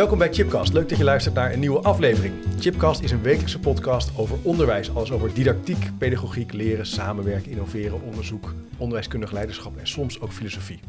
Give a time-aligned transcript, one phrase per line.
[0.00, 0.72] Welkom bij Chipcast.
[0.72, 2.34] Leuk dat je luistert naar een nieuwe aflevering.
[2.58, 4.94] Chipcast is een wekelijkse podcast over onderwijs.
[4.94, 10.80] Alles over didactiek, pedagogiek, leren, samenwerken, innoveren, onderzoek, onderwijskundig leiderschap en soms ook filosofie.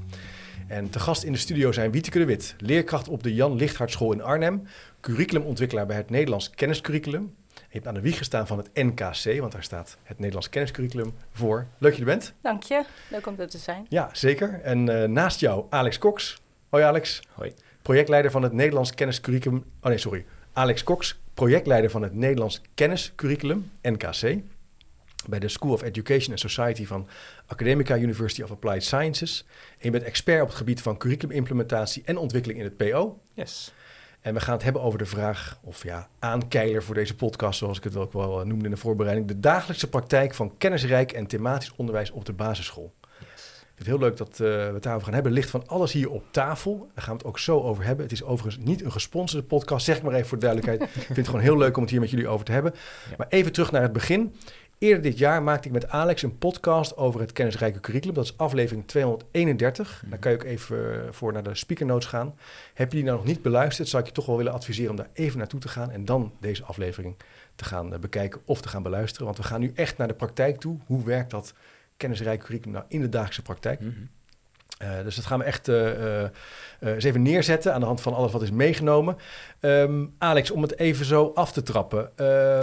[0.67, 3.91] En te gast in de studio zijn Wieteke de Wit, leerkracht op de Jan Lichthart
[3.91, 4.63] School in Arnhem,
[5.01, 7.35] curriculumontwikkelaar bij het Nederlands Kenniscurriculum.
[7.53, 11.13] Je hebt aan de wieg gestaan van het NKC, want daar staat het Nederlands Kenniscurriculum
[11.31, 11.57] voor.
[11.77, 12.33] Leuk dat je er bent.
[12.41, 13.85] Dank je, leuk om er te zijn.
[13.89, 14.59] Ja, zeker.
[14.63, 16.41] En uh, naast jou Alex Cox.
[16.69, 17.21] Hoi Alex.
[17.33, 19.63] Hoi projectleider van het Nederlands Kenniscurriculum.
[19.81, 20.25] Oh nee, sorry.
[20.53, 24.37] Alex Cox, projectleider van het Nederlands Kenniscurriculum, NKC.
[25.29, 27.07] Bij de School of Education and Society van
[27.45, 29.45] Academica University of Applied Sciences.
[29.71, 33.19] En je bent expert op het gebied van curriculumimplementatie en ontwikkeling in het PO.
[33.33, 33.73] Yes.
[34.21, 37.77] En we gaan het hebben over de vraag, of ja, aankeiler voor deze podcast, zoals
[37.77, 39.27] ik het ook wel eh, noemde in de voorbereiding.
[39.27, 42.93] De dagelijkse praktijk van kennisrijk en thematisch onderwijs op de basisschool
[43.81, 45.31] het heel leuk dat uh, we het daarover gaan hebben.
[45.31, 46.89] Er ligt van alles hier op tafel.
[46.93, 48.03] Daar gaan we het ook zo over hebben.
[48.03, 50.89] Het is overigens niet een gesponsorde podcast, zeg ik maar even voor de duidelijkheid.
[50.95, 52.73] ik vind het gewoon heel leuk om het hier met jullie over te hebben.
[53.17, 54.33] Maar even terug naar het begin.
[54.81, 58.15] Eerder dit jaar maakte ik met Alex een podcast over het kennisrijke curriculum.
[58.15, 59.99] Dat is aflevering 231.
[60.01, 60.09] Mhm.
[60.09, 62.35] Daar kan je ook even eh, voor naar de speaker notes gaan.
[62.73, 64.95] Heb je die nou nog niet beluisterd, zou ik je toch wel willen adviseren om
[64.95, 67.15] daar even naartoe te gaan en dan deze aflevering
[67.55, 69.25] te gaan eh, bekijken of te gaan beluisteren.
[69.25, 70.77] Want we gaan nu echt naar de praktijk toe.
[70.85, 71.53] Hoe werkt dat
[72.01, 73.79] kennisrijk curriculum nou in de dagelijkse praktijk.
[73.79, 74.01] Mhm.
[74.81, 76.29] Uh, dus dat gaan we echt uh, uh,
[76.79, 79.17] eens even neerzetten aan de hand van alles wat is meegenomen.
[79.59, 82.09] Um, Alex, om het even zo af te trappen.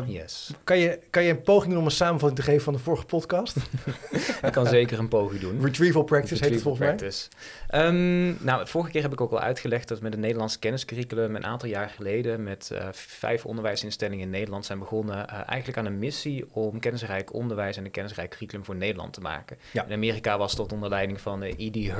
[0.07, 0.51] yes.
[0.65, 3.05] kan, je, kan je een poging doen om een samenvatting te geven van de vorige
[3.05, 3.57] podcast?
[4.47, 5.65] ik kan zeker een poging doen.
[5.65, 7.29] Retrieval practice Retrieval heet het volgens practice.
[7.69, 7.87] mij.
[7.87, 11.47] Um, nou, vorige keer heb ik ook al uitgelegd dat met het Nederlands kenniscurriculum een
[11.47, 16.81] aantal jaar geleden met vijf onderwijsinstellingen in Nederland zijn begonnen eigenlijk aan een missie om
[16.81, 19.59] kennisrijk onderwijs en een kennisrijk curriculum voor Nederland te maken.
[19.71, 19.85] Ja.
[19.85, 21.93] In Amerika was dat onder leiding van E.D.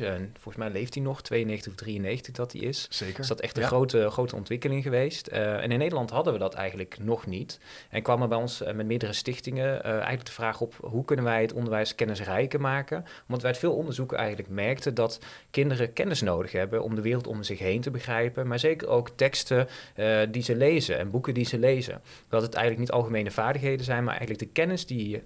[0.00, 2.86] En volgens mij leeft hij nog, 92 of 93 dat hij is.
[2.90, 3.20] Zeker.
[3.20, 5.28] Is dat echt een grote, grote ontwikkeling geweest.
[5.32, 7.60] Uh, en in Nederland hadden we dat eigenlijk nog niet.
[7.90, 10.74] En kwam er bij ons uh, met meerdere stichtingen uh, eigenlijk de vraag op...
[10.80, 13.04] hoe kunnen wij het onderwijs kennisrijker maken?
[13.26, 16.82] Want wij uit veel onderzoeken eigenlijk merkten dat kinderen kennis nodig hebben...
[16.82, 18.46] om de wereld om zich heen te begrijpen.
[18.46, 19.68] Maar zeker ook teksten
[20.30, 22.02] die ze lezen en boeken die ze lezen.
[22.28, 24.04] Dat het eigenlijk niet algemene vaardigheden zijn...
[24.04, 25.20] maar eigenlijk de kennis die je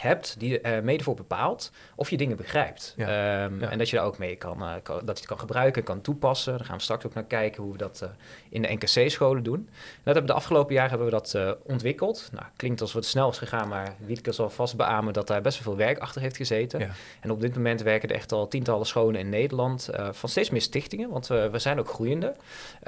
[0.00, 2.94] hebt die uh, mede voor bepaalt of je dingen begrijpt.
[2.98, 5.82] Ehm, en dat je daar ook mee kan, uh, kan, dat je het kan gebruiken,
[5.82, 6.56] kan toepassen.
[6.56, 8.08] Daar gaan we straks ook naar kijken hoe we dat uh,
[8.48, 9.68] in de NKC-scholen doen.
[10.02, 12.28] dat hebben de afgelopen jaar hebben we dat ontwikkeld.
[12.32, 15.64] Nou, klinkt als wat snel is gegaan, maar Wietke zal vast beamen dat daar best
[15.64, 16.80] wel veel werk achter heeft gezeten.
[16.80, 16.90] Ja.
[17.20, 20.60] En op dit moment werken er echt al tientallen scholen in Nederland van steeds meer
[20.60, 22.34] stichtingen, want we zijn ook groeiende.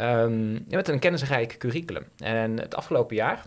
[0.00, 2.04] Um, met een kennisrijk curriculum.
[2.18, 3.44] En het afgelopen jaar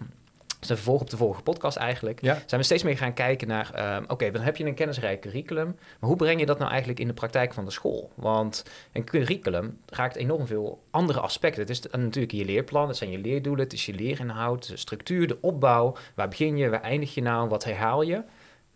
[0.69, 4.03] een vervolg op de vorige podcast eigenlijk, zijn we steeds meer gaan kijken naar, ehm,
[4.07, 7.07] oké, dan heb je een kennisrijk curriculum, maar hoe breng je dat nou eigenlijk in
[7.07, 8.11] de praktijk van de school?
[8.16, 8.63] Want
[8.94, 11.61] een curriculum raakt enorm veel andere aspecten.
[11.61, 15.28] Het is natuurlijk je leerplan, het zijn je leerdoelen, het is je leerinhoud, de structuur,
[15.28, 18.23] de opbouw, waar begin je, waar eindig je nou, wat herhaal je?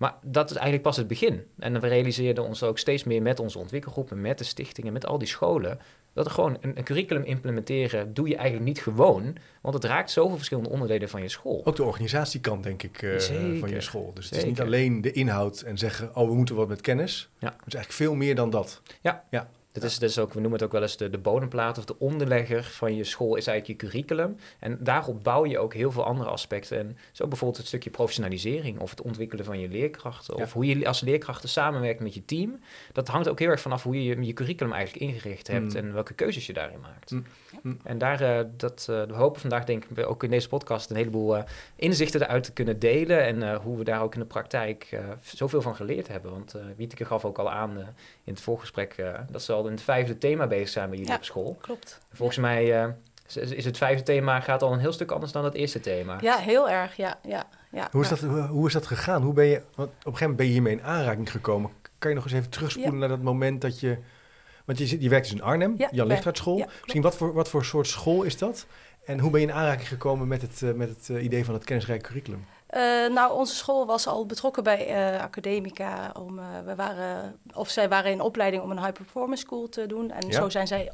[0.02, 1.44] Maar dat is eigenlijk pas het begin.
[1.60, 5.18] En we realiseerden ons ook steeds meer met onze ontwikkelgroepen, met de stichtingen, met al
[5.18, 5.80] die scholen,
[6.14, 10.12] dat er gewoon een, een, curriculum implementeren doe je eigenlijk niet gewoon, want het raakt
[10.12, 11.62] zoveel verschillende onderdelen van je school.
[11.66, 13.20] Ook de organisatiekant, denk ik, uh,
[13.60, 14.12] van je school.
[14.14, 17.30] Dus het is niet alleen de inhoud en zeggen, oh, we moeten wat met kennis.
[17.40, 17.48] Ja.
[17.48, 18.82] Het is eigenlijk veel meer dan dat.
[19.02, 19.50] Ja, ja.
[19.72, 22.00] Dat is, is ook, we noemen het ook wel eens de, de bodemplaat of de
[22.00, 24.38] onderlegger van je school is eigenlijk je curriculum.
[24.60, 26.78] En daarop bouw je ook heel veel andere aspecten.
[26.78, 30.36] En zo bijvoorbeeld het stukje professionalisering of het ontwikkelen van je leerkrachten.
[30.36, 32.60] Of hoe je als leerkrachten samenwerkt met je team.
[32.92, 35.76] Dat hangt ook heel erg vanaf hoe je je curriculum eigenlijk ingericht hebt mm.
[35.76, 37.12] en welke keuzes je daarin maakt.
[37.12, 37.24] Mm.
[37.62, 37.80] Mm.
[37.84, 40.96] En daar, uh, dat, uh, we hopen vandaag denk ik ook in deze podcast een
[40.96, 41.44] heleboel uh,
[41.76, 43.26] inzichten eruit te kunnen delen.
[43.26, 46.32] En hoe we daar ook in de praktijk zoveel van geleerd hebben.
[46.32, 47.78] Want Wieteke gaf ook al aan
[48.24, 51.24] in het voorgesprek dat ze al in het vijfde thema bezig zijn bij jullie op
[51.24, 51.58] school.
[51.62, 52.02] klopt.
[52.14, 52.94] Volgens mij
[53.36, 56.18] is het vijfde thema gaat al een heel stuk anders dan het eerste thema.
[56.22, 57.20] Ja, heel erg, ja.
[57.28, 58.20] ja, ja hoe, is dat,
[58.50, 59.22] hoe, is dat gegaan?
[59.22, 61.72] Hoe ben je, want op een gegeven moment ben je hiermee in aanraking gekomen.
[61.98, 63.98] Kan je nog eens even terugspoelen naar dat moment dat je...
[64.66, 67.66] Want je, zit, je werkt dus in Arnhem, ja, Jan Misschien wat voor, wat voor
[67.66, 68.66] soort school is dat?
[69.06, 71.54] En hoe ben je in aanraking gekomen met het, uh, met het uh, idee van
[71.54, 72.46] het kennisrijk curriculum?
[72.72, 76.12] Eh, nou, onze school was al betrokken bij eh, Academica.
[76.20, 79.86] Om, eh, we waren, of zij waren in opleiding om een high performance school te
[79.86, 80.12] doen.
[80.12, 80.34] En Ja.
[80.42, 80.92] zo zijn zij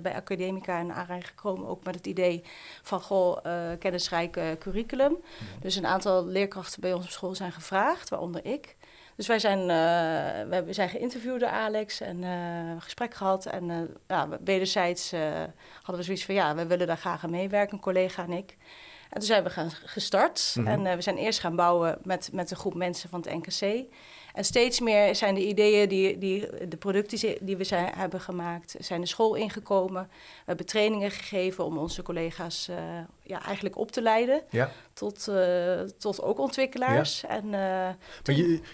[0.00, 1.68] bij Academica in aanraking gekomen.
[1.68, 2.42] Ook met het idee
[2.82, 3.36] van goh,
[3.78, 5.16] kennisrijk curriculum.
[5.60, 8.76] Dus een aantal leerkrachten bij op school zijn gevraagd, waaronder ik.
[9.16, 9.66] Dus wij zijn,
[10.48, 13.46] we zijn geïnterviewd door Alex en een gesprek gehad.
[13.46, 15.10] En ja, wederzijds
[15.82, 18.56] hadden we zoiets van ja, we willen daar graag aan meewerken, een collega en ik.
[19.10, 20.54] En toen zijn we gaan gestart.
[20.56, 20.66] Mhm.
[20.66, 23.84] En eh, we zijn eerst gaan bouwen met, met een groep mensen van het NKC.
[24.34, 28.74] En steeds meer zijn de ideeën, die, die, de producten die- we zijn, hebben gemaakt,
[28.78, 30.02] zijn de school ingekomen.
[30.12, 32.76] We hebben trainingen gegeven om onze collega's eh,
[33.22, 34.70] ja, eigenlijk op te leiden Ja.
[34.92, 37.24] tot, eh, tot ook ontwikkelaars.
[37.24, 37.96] En, Maar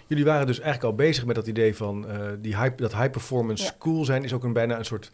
[0.06, 2.06] jullie waren dus eigenlijk al bezig met dat idee van
[2.40, 5.10] die high, dat high performance school zijn is ook een, bijna een soort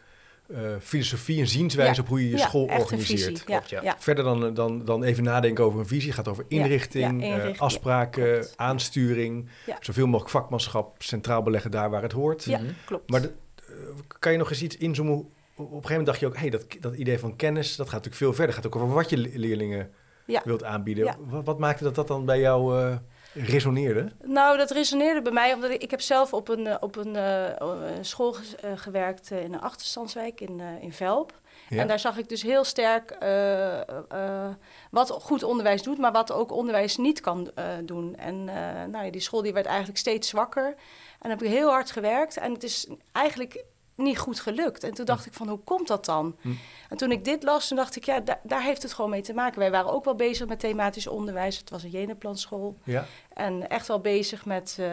[0.54, 2.00] eh, filosofie, een zienswijze Ja.
[2.00, 3.20] op hoe je je ja, school organiseert.
[3.20, 3.32] visie.
[3.32, 3.82] Ja, Klopt, ja.
[3.82, 3.96] ja.
[3.98, 6.06] Verder dan, dan, dan even nadenken over een visie.
[6.06, 9.48] Het gaat over inrichting, ja, eh, inrichting, afspraken, aansturing.
[9.66, 9.76] Ja.
[9.80, 12.44] Zoveel mogelijk vakmanschap centraal beleggen daar waar het hoort.
[12.44, 12.70] Ja, Mhm.
[12.84, 13.10] klopt.
[13.10, 13.32] Maar de-
[13.68, 13.74] eh,
[14.18, 15.14] kan je nog eens iets inzoomen?
[15.14, 17.94] Op een gegeven moment dacht je ook, hey, dat, dat idee van kennis, dat gaat
[18.04, 18.54] natuurlijk veel verder.
[18.54, 19.90] Het gaat ook over wat je le- leerlingen
[20.26, 20.42] Ja.
[20.44, 21.04] wilt aanbieden.
[21.04, 21.16] Ja.
[21.28, 22.96] Wat, wat maakte dat dat dan bij jou eh,
[23.32, 24.12] resoneerde?
[24.24, 27.16] Nou, dat resoneerde bij mij, omdat ik, ik heb zelf op een, eh, op een
[27.16, 27.58] eh, eh,
[28.00, 31.40] school eh, gewerkt eh, in een achterstandswijk in, eh, in Velp.
[31.68, 31.78] Ja.
[31.78, 34.54] En daar zag ik dus heel sterk eh, eh,
[34.90, 38.16] wat goed onderwijs doet, maar wat ook onderwijs niet kan eh, doen.
[38.16, 40.66] En eh, nou ja, die school die werd eigenlijk steeds zwakker.
[40.66, 40.74] En
[41.20, 43.64] dan heb ik heel hard gewerkt en het is eigenlijk
[43.94, 44.84] niet goed gelukt.
[44.84, 46.36] En toen dacht ik van, hoe komt dat dan?
[46.40, 46.48] Hm.
[46.88, 49.20] En toen ik dit las, toen dacht ik, ja, da- daar heeft het gewoon mee
[49.22, 49.58] te maken.
[49.58, 51.58] Wij waren ook wel bezig met thematisch onderwijs.
[51.58, 52.78] Het was een Jeneplanschool.
[52.84, 53.06] Ja.
[53.34, 54.88] En echt wel bezig met, eh,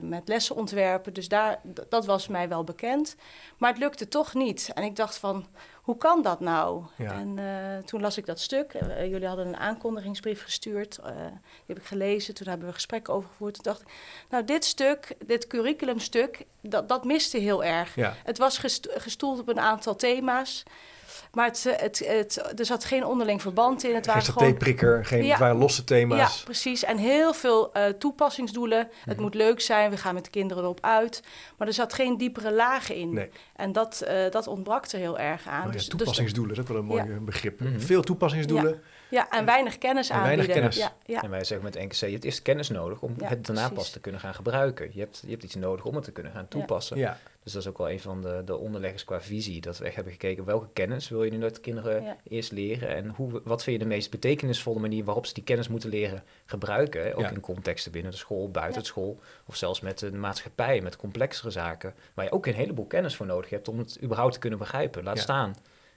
[0.00, 1.12] met lessen ontwerpen.
[1.12, 3.16] Dus daar, dat was mij wel bekend.
[3.58, 4.70] Maar het lukte toch niet.
[4.74, 5.46] En ik dacht van,
[5.82, 6.82] hoe kan dat nou?
[6.96, 7.12] Ja.
[7.12, 8.74] En eh, toen las ik dat stuk.
[8.74, 10.98] Eh, jullie hadden een aankondigingsbrief gestuurd.
[11.02, 11.12] die
[11.66, 12.34] heb ik gelezen.
[12.34, 13.54] Toen hebben we gesprekken over gevoerd.
[13.54, 13.88] Toen dacht ik,
[14.30, 17.94] nou dit stuk, dit curriculumstuk, dat, dat miste heel erg.
[17.94, 18.14] Ja.
[18.24, 20.62] Het was gest- gestoeld op een aantal thema's.
[21.32, 23.94] Maar het, het, het, er zat geen onderling verband in.
[23.94, 25.30] Het Geen waren gewoon satéprikker, geen, Ja.
[25.30, 26.36] het waren losse thema's.
[26.38, 26.84] ja, precies.
[26.84, 28.88] En heel veel eh, toepassingsdoelen.
[29.04, 29.22] Het Mhm.
[29.22, 31.22] moet leuk zijn, we gaan met de kinderen erop uit.
[31.56, 33.12] Maar er zat geen diepere lagen in.
[33.12, 33.30] Nee.
[33.56, 35.58] En dat, eh, dat ontbrak er heel erg aan.
[35.60, 37.18] Oh ja, Dus- dus- toepassingsdoelen, dat is ook wel een mooi Ja.
[37.20, 37.60] begrip.
[37.60, 37.78] Mhm.
[37.80, 38.82] Veel toepassingsdoelen.
[39.10, 40.54] ja, en weinig kennis En weinig aanbieden.
[40.70, 40.76] kennis.
[40.76, 41.22] Ja, ja.
[41.22, 43.76] En wij zeggen met NKC, je hebt eerst kennis nodig om Ja, het daarna precies.
[43.84, 44.90] pas te kunnen gaan gebruiken.
[44.92, 46.96] Je hebt, je hebt iets nodig om het te kunnen gaan toepassen.
[46.96, 47.18] Ja.
[47.48, 49.60] Dus dat is ook wel een van de, de onderleggers qua visie.
[49.60, 52.16] Dat we echt hebben gekeken welke kennis wil je nu dat de kinderen Ja.
[52.28, 52.88] eerst leren.
[52.88, 56.22] En hoe, wat vind je de meest betekenisvolle manier waarop ze die kennis moeten leren
[56.44, 57.02] gebruiken.
[57.02, 57.14] hè?
[57.16, 57.30] Ook Ja.
[57.30, 58.78] in contexten binnen de school, buiten Ja.
[58.78, 59.20] het school.
[59.46, 61.94] Of zelfs met de maatschappij, met complexere zaken.
[62.14, 65.04] Waar je ook een heleboel kennis voor nodig hebt om het überhaupt te kunnen begrijpen.
[65.04, 65.22] Laat Ja.
[65.22, 65.54] staan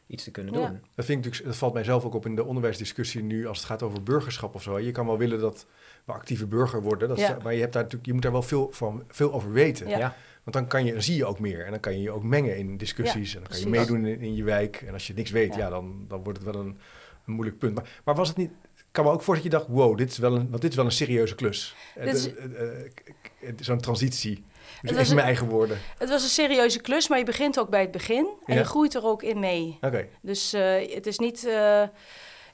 [0.07, 0.59] iets te kunnen Ja.
[0.67, 0.81] doen.
[0.95, 3.57] Dat, vind ik natuurlijk, dat valt mij zelf ook op in de onderwijsdiscussie nu als
[3.57, 4.79] het gaat over burgerschap of zo.
[4.79, 5.65] Je kan wel willen dat
[6.05, 8.41] we actieve burger worden, dat is- maar je, hebt daar natuurlijk, je moet daar wel
[8.41, 9.87] veel, van, veel over weten.
[9.87, 10.15] Ja.
[10.43, 12.23] Want dan, kan je, dan zie je ook meer en dan kan je je ook
[12.23, 14.81] mengen in discussies en dan kan je meedoen in, in je wijk.
[14.87, 15.69] En als je niks weet, ja, Ja.
[15.69, 16.77] dan, dan wordt het wel een,
[17.25, 17.75] een moeilijk punt.
[17.75, 20.11] Maar, maar was het niet, ik kan me ook voor dat je dacht, wow, dit
[20.11, 21.75] is wel een, want dit is wel een serieuze klus.
[21.95, 24.43] Eh, is- eh, eh, Zo'n transitie.
[24.81, 25.77] Dus was mijn eigen woorden.
[25.97, 28.25] Het was een serieuze klus, maar je begint ook bij het begin.
[28.45, 28.59] En Ja.
[28.59, 29.77] je groeit er ook in mee.
[29.81, 30.51] Oké, Dus
[30.93, 31.47] het is niet...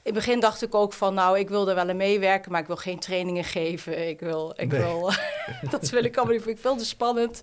[0.08, 2.60] in het begin dacht ik ook van, nou, ik wil er wel aan meewerken, maar
[2.60, 4.08] ik wil geen trainingen geven.
[4.08, 4.80] Ik wil, ik Nee.
[4.80, 5.10] wil,
[5.70, 7.42] dat wil ik allemaal niet, vind ik veel te spannend.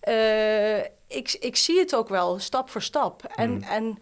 [0.00, 0.78] Eh,
[1.08, 3.22] ik, ik zie het ook wel, stap voor stap.
[3.36, 3.62] En, Mm.
[3.62, 3.98] en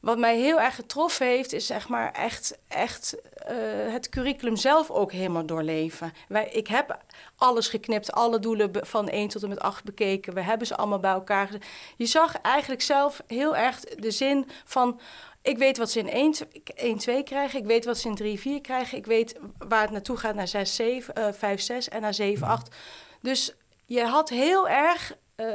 [0.00, 3.56] wat mij heel erg getroffen heeft, is zeg maar echt, echt eh,
[3.92, 6.12] het curriculum zelf ook helemaal doorleven.
[6.28, 6.98] Wij, ik heb
[7.36, 10.34] alles geknipt, alle doelen van 1 tot en met 8 bekeken.
[10.34, 11.48] We hebben ze allemaal bij elkaar.
[11.96, 15.00] Je zag eigenlijk zelf heel erg de zin van...
[15.42, 16.34] Ik weet wat ze in 1,
[16.74, 17.58] 1 2 krijgen.
[17.58, 18.98] Ik weet wat ze in 3, 4 krijgen.
[18.98, 22.46] Ik weet waar het naartoe gaat naar 6, 7, eh 5, 6 en naar 7,
[22.46, 22.74] 8.
[23.20, 23.54] Dus
[23.86, 25.46] je had heel erg eh,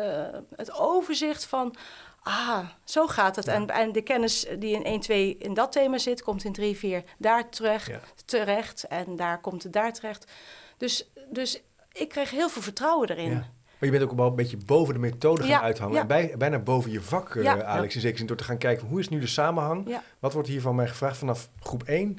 [0.56, 1.75] het overzicht van...
[2.24, 3.48] Ah, zo gaat het.
[3.48, 6.24] En, en de kennis die in 1, 2 in dat thema zit...
[6.24, 8.00] komt in 3, 4 daar terecht, Ja.
[8.25, 8.84] terecht.
[8.84, 10.32] En daar komt het daar terecht.
[10.77, 11.62] Dus, dus
[11.92, 13.46] ik kreeg heel veel vertrouwen erin.
[13.79, 15.94] Maar je bent ook wel een beetje boven de methode gaan Ja, uithangen.
[15.96, 16.01] ja.
[16.01, 17.63] En bij, bijna boven je vak, eh, Ja.
[17.63, 17.96] Alex.
[17.96, 19.98] In zekere zin door te gaan kijken van hoe is nu de samenhang?
[20.20, 22.17] Wat wordt hier van mij gevraagd vanaf groep 1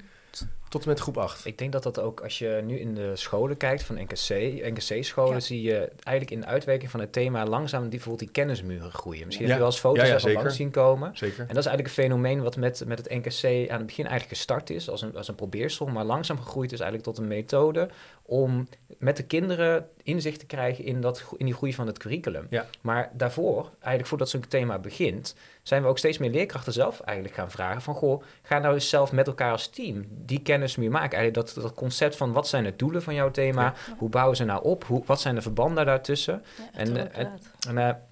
[0.69, 1.47] tot en met groep 8?
[1.47, 4.29] Ik denk dat dat ook, als je nu in de scholen kijkt van NKC,
[4.71, 5.41] NKC-scholen, Ja.
[5.41, 9.27] zie je eigenlijk in de uitwerking van het thema langzaam die, bijvoorbeeld die kennismuren groeien.
[9.27, 9.53] Misschien Ja.
[9.53, 10.43] heb je wel eens foto's Ja, ja, daarvan zeker.
[10.45, 11.11] langs zien komen.
[11.17, 11.41] Zeker.
[11.41, 14.37] En dat is eigenlijk een fenomeen wat met, met het NKC aan het begin eigenlijk
[14.37, 17.89] gestart is, als een, als een probeersel, maar langzaam gegroeid is eigenlijk tot een methode
[18.23, 18.69] om
[18.99, 22.47] met de kinderen inzicht te krijgen in, dat, in die groei van het curriculum.
[22.51, 22.67] Ja.
[22.81, 27.37] Maar daarvoor, eigenlijk voordat zo'n thema begint, zijn we ook steeds meer leerkrachten zelf eigenlijk
[27.37, 30.91] gaan vragen van, goh, ga nou eens zelf met elkaar als team die kennis kennismuur
[30.91, 31.19] maken.
[31.19, 33.75] Eigenlijk dat, dat concept van wat zijn de doelen van jouw thema?
[33.99, 34.85] Hoe bouwen ze nou op?
[34.85, 36.43] Hoe, wat zijn de verbanden daartussen?
[36.73, 38.03] en, en, en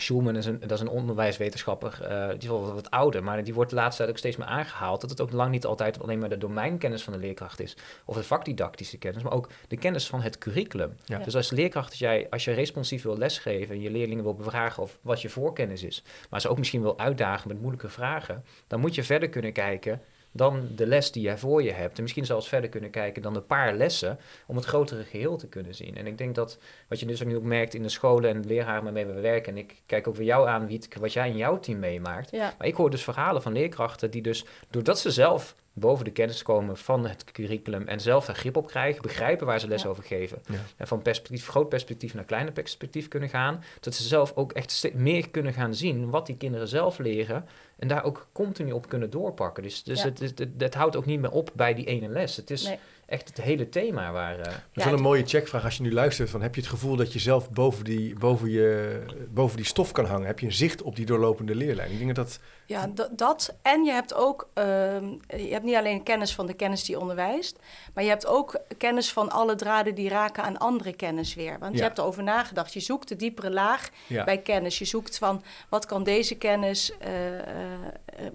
[0.00, 3.54] Schulman is een, dat is een onderwijswetenschapper, uh, die is wel wat ouder, maar die
[3.54, 5.00] wordt de laatste tijd ook steeds meer aangehaald.
[5.00, 8.16] Dat het ook lang niet altijd alleen maar de domeinkennis van de leerkracht is, of
[8.16, 10.96] de vakdidactische kennis, maar ook de kennis van het curriculum.
[11.24, 14.82] Dus als leerkracht, als, jij, als je responsief wil lesgeven en je leerlingen wil bevragen
[14.82, 18.80] of wat je voorkennis is, maar ze ook misschien wil uitdagen met moeilijke vragen, dan
[18.80, 20.00] moet je verder kunnen kijken
[20.38, 21.96] dan de les die jij voor je hebt.
[21.96, 25.48] En misschien zelfs verder kunnen kijken dan een paar lessen om het grotere geheel te
[25.48, 25.96] kunnen zien.
[25.96, 28.42] En ik denk dat wat je dus ook nu ook merkt in de scholen en
[28.42, 31.28] de leraren waarmee we werken, en ik kijk ook weer jou aan, Wiet, wat jij
[31.28, 32.32] in jouw team meemaakt.
[32.32, 36.42] Maar ik hoor dus verhalen van leerkrachten die dus, doordat ze zelf boven de kennis
[36.42, 40.02] komen van het curriculum en zelf er grip op krijgen, begrijpen waar ze les over
[40.02, 40.42] geven.
[40.76, 44.90] En van perspectief, groot perspectief naar kleiner perspectief kunnen gaan, dat ze zelf ook echt
[44.94, 47.44] meer kunnen gaan zien wat die kinderen zelf leren
[47.78, 49.62] en daar ook continu op kunnen doorpakken.
[49.62, 52.36] Dus, dus het, het, het, houdt ook niet meer op bij die ene les.
[52.36, 52.70] Het is
[53.06, 54.38] echt het hele thema waar...
[54.38, 56.30] Uh, dat is wel een mooie checkvraag als je nu luistert.
[56.30, 59.92] Van, heb je het gevoel dat je zelf boven die, boven, je, boven die stof
[59.92, 60.26] kan hangen?
[60.26, 61.92] Heb je een zicht op die doorlopende leerlijn?
[61.92, 62.40] Ik denk dat...
[62.66, 63.54] Ja, dat.
[63.62, 64.48] En je hebt ook...
[64.54, 67.58] Ehm, je hebt niet alleen kennis van de kennis die onderwijst...
[67.94, 71.58] maar je hebt ook kennis van alle draden die raken aan andere kennis weer.
[71.58, 72.72] Want je hebt erover nagedacht.
[72.72, 73.88] Je zoekt de diepere laag
[74.24, 74.78] bij kennis.
[74.78, 76.92] Je zoekt van, wat kan deze kennis...
[76.92, 77.08] Uh,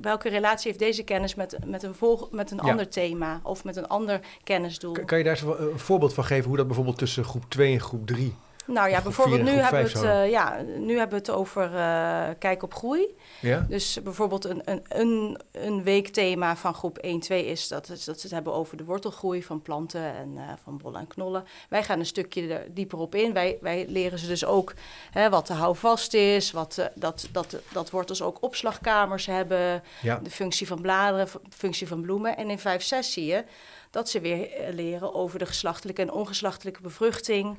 [0.02, 1.96] welke relatie heeft deze kennis met, met een,
[2.32, 3.40] met een ander thema...
[3.44, 6.98] of met een ander kennis kan je daar een voorbeeld van geven hoe dat bijvoorbeeld
[6.98, 10.62] tussen groep 2 en groep 3 nou ja, bijvoorbeeld nu hebben, we het, uh, ja,
[10.78, 13.16] nu hebben we het over uh, kijk op groei.
[13.40, 13.66] Ja?
[13.70, 18.12] Dus bijvoorbeeld een, een, een, een weekthema van groep 1, 2 is dat, dat ze
[18.12, 21.46] het hebben over de wortelgroei van planten en uh, van bollen en knollen.
[21.70, 23.34] Wij gaan een stukje er dieper op in.
[23.34, 24.74] Wij, wij leren ze dus ook
[25.12, 30.20] hè, wat de houvast is, wat, dat, dat, dat wortels ook opslagkamers hebben, ja.
[30.24, 32.38] de functie van bladeren, functie van bloemen.
[32.38, 33.44] En in 5, 6 zie je
[33.94, 37.58] dat ze weer leren over de geslachtelijke en ongeslachtelijke bevruchting.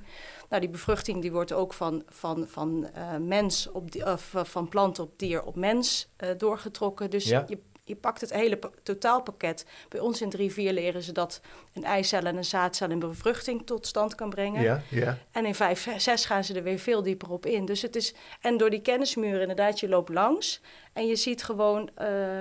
[0.54, 4.68] Nou, die bevruchting die wordt ook van, van, van, uh, mens op die, uh, van
[4.68, 7.10] plant op dier op mens uh, doorgetrokken.
[7.10, 7.44] Dus ja.
[7.48, 9.66] je, je pakt het hele totaalpakket.
[9.88, 11.40] Bij ons in 3-4 leren ze dat
[11.72, 14.62] een eicel en een zaadcel in bevruchting tot stand kan brengen.
[14.62, 15.18] Ja, ja.
[15.30, 17.64] En in 5, 6 gaan ze er weer veel dieper op in.
[17.64, 20.60] Dus het is, en door die kennismuren inderdaad, je loopt langs
[20.92, 21.90] en je ziet gewoon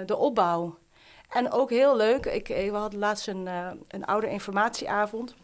[0.05, 0.77] de opbouw.
[1.29, 3.47] En ook heel leuk, ik, we hadden laatst een,
[3.87, 5.35] een oude informatieavond.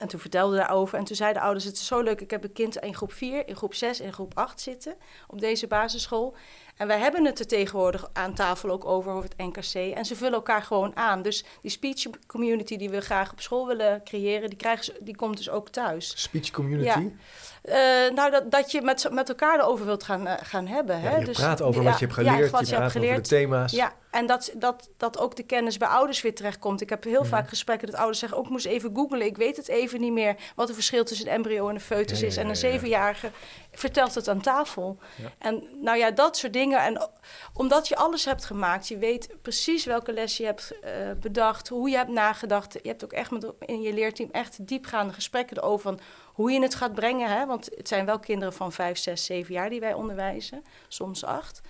[0.00, 0.98] En toen vertelde daarover.
[0.98, 2.20] En toen zeiden de ouders: Het is zo leuk.
[2.20, 5.40] Ik heb een kind in groep 4, in groep 6 en groep 8 zitten op
[5.40, 6.36] deze basisschool.
[6.80, 9.94] En wij hebben het er tegenwoordig aan tafel ook over, over het NKC.
[9.94, 11.22] En ze vullen elkaar gewoon aan.
[11.22, 15.16] Dus die speech community die we graag op school willen creëren, die, krijgen ze, die
[15.16, 16.12] komt dus ook thuis.
[16.16, 16.86] Speech community?
[16.86, 18.08] Ja.
[18.08, 21.00] Uh, nou, dat, dat je met, met elkaar erover wilt gaan, uh, gaan hebben.
[21.00, 21.16] Ja, hè?
[21.16, 23.10] Je dus, praat over wat je hebt geleerd, wat je, je praat hebt geleerd.
[23.10, 23.72] over de thema's.
[23.72, 26.80] Ja, en dat, dat, dat ook de kennis bij ouders weer terechtkomt.
[26.80, 28.38] Ik heb heel vaak gesprekken dat ouders zeggen...
[28.38, 30.36] ook oh, moest even googlen, ik weet het even niet meer...
[30.54, 32.36] wat het verschil tussen een embryo en een foetus is.
[32.36, 33.30] En een zevenjarige
[33.72, 34.98] vertelt het aan tafel.
[35.38, 36.78] En nou ja, dat soort dingen.
[36.78, 37.08] En
[37.54, 38.88] omdat je alles hebt gemaakt...
[38.88, 41.68] je weet precies welke les je hebt uh, bedacht...
[41.68, 42.72] hoe je hebt nagedacht.
[42.72, 45.78] Je hebt ook echt met, in je leerteam echt diepgaande gesprekken erover...
[45.80, 46.00] Van
[46.40, 47.30] hoe je het gaat brengen.
[47.30, 47.46] Hè?
[47.46, 50.64] Want het zijn wel kinderen van vijf, zes, zeven jaar die wij onderwijzen.
[50.88, 51.60] Soms acht.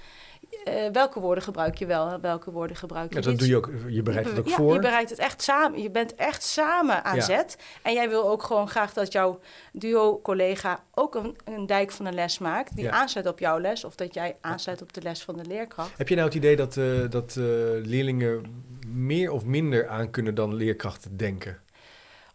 [0.69, 3.71] Uh, welke woorden gebruik je wel, welke woorden gebruik je ja, dat doe je ook.
[3.89, 4.73] Je bereidt het ook ja, voor.
[4.73, 5.83] Je bereidt het echt samen.
[5.83, 7.23] Je bent echt samen aan ja.
[7.23, 7.57] zet.
[7.83, 9.41] En jij wil ook gewoon graag dat jouw
[9.73, 12.77] duo-collega ook een, een, dijk van een les maakt...
[12.77, 15.99] die aansluit op jouw les of dat jij aansluit op de les van de leerkracht.
[15.99, 17.45] Heb je nou het idee dat, uh, dat uh,
[17.85, 21.59] leerlingen meer of minder aan kunnen dan leerkrachten denken?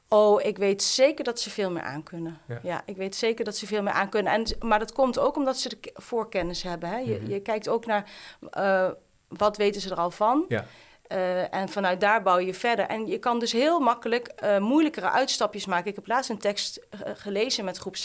[0.07, 2.39] Oh, ik weet zeker dat ze veel meer aankunnen.
[2.47, 2.59] Ja.
[2.63, 4.33] ja, ik weet zeker dat ze veel meer aankunnen.
[4.33, 6.89] En, maar dat komt ook omdat ze de voorkennis hebben.
[6.89, 6.97] Hè?
[6.97, 7.29] Je, mm -hmm.
[7.29, 8.12] je kijkt ook naar
[8.57, 8.89] uh,
[9.27, 10.45] wat weten ze er al van.
[10.47, 10.65] Ja.
[11.12, 12.85] Uh, en vanuit daar bouw je verder.
[12.85, 15.89] En je kan dus heel makkelijk uh, moeilijkere uitstapjes maken.
[15.89, 17.95] Ik heb laatst een tekst gelezen met groep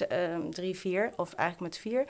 [0.50, 2.06] 3, 4, of eigenlijk met 4,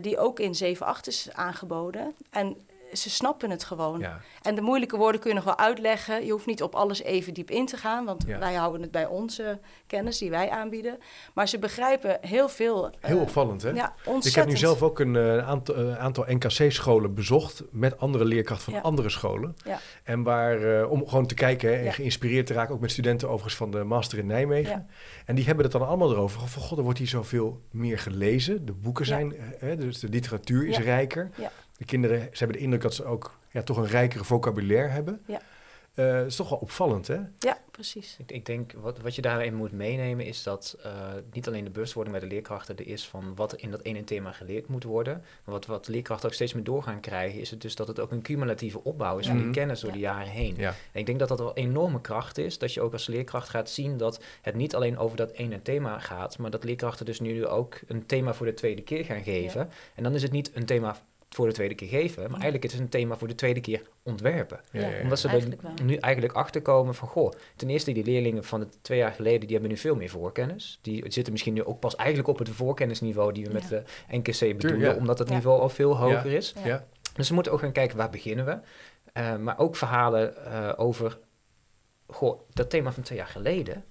[0.00, 2.14] die ook in 7, 8 is aangeboden.
[2.30, 3.98] En ze snappen het gewoon.
[4.00, 4.20] Ja.
[4.42, 6.24] En de moeilijke woorden kun je nog wel uitleggen.
[6.24, 8.38] Je hoeft niet op alles even diep in te gaan, want ja.
[8.38, 10.98] wij houden het bij onze kennis die wij aanbieden.
[11.34, 12.90] Maar ze begrijpen heel veel.
[13.00, 13.70] Heel uh, opvallend, hè?
[13.70, 14.26] Ja, ontzettend.
[14.26, 18.64] Ik heb nu zelf ook een uh, aantal, uh, aantal NKC-scholen bezocht met andere leerkrachten
[18.64, 18.80] van ja.
[18.80, 19.56] andere scholen.
[19.64, 19.78] Ja.
[20.02, 23.56] En waar, om gewoon te kijken hè, en geïnspireerd te raken, ook met studenten overigens
[23.56, 24.88] van de master in Nijmegen.
[25.24, 26.48] En die hebben het dan allemaal erover.
[26.48, 28.66] Van god, er wordt hier zoveel meer gelezen.
[28.66, 31.30] De boeken zijn, hè, dus de literatuur is rijker.
[31.36, 31.50] Ja.
[31.76, 35.22] De kinderen, ze hebben de indruk dat ze ook ja, toch een rijkere vocabulaire hebben.
[35.26, 35.40] Ja.
[35.94, 37.18] Uh, is toch wel opvallend, hè?
[37.38, 38.16] Ja, precies.
[38.18, 40.92] Ik, ik, denk, wat, wat je daarin moet meenemen is dat uh,
[41.32, 44.32] niet alleen de bewustwording bij de leerkrachten er is van wat in dat ene thema
[44.32, 45.24] geleerd moet worden.
[45.44, 48.10] Maar wat, wat leerkrachten ook steeds meer doorgaan krijgen, is het dus dat het ook
[48.10, 50.54] een cumulatieve opbouw is van die kennis door de jaren heen.
[50.56, 50.74] Ja.
[50.92, 53.70] En ik denk dat dat wel enorme kracht is, dat je ook als leerkracht gaat
[53.70, 57.46] zien dat het niet alleen over dat ene thema gaat, maar dat leerkrachten dus nu
[57.46, 59.70] ook een thema voor de tweede keer gaan geven.
[59.94, 60.96] En dan is het niet een thema
[61.34, 62.22] voor de tweede keer geven.
[62.22, 64.60] Maar eigenlijk is het een thema voor de tweede keer ontwerpen.
[64.70, 67.08] Ja, Omdat ze er nu eigenlijk achter komen van...
[67.08, 69.40] goh, ten eerste die leerlingen van het twee jaar geleden...
[69.40, 70.78] die hebben nu veel meer voorkennis.
[70.82, 73.32] Die zitten misschien nu ook pas eigenlijk op het voorkennisniveau...
[73.32, 74.96] die we met de NKC bedoelen.
[74.96, 76.54] Omdat het niveau al veel hoger is.
[77.14, 78.58] Dus we moeten ook gaan kijken, waar beginnen we?
[79.20, 81.18] Uh, maar ook verhalen uh, over...
[82.06, 83.84] goh, dat thema van twee jaar geleden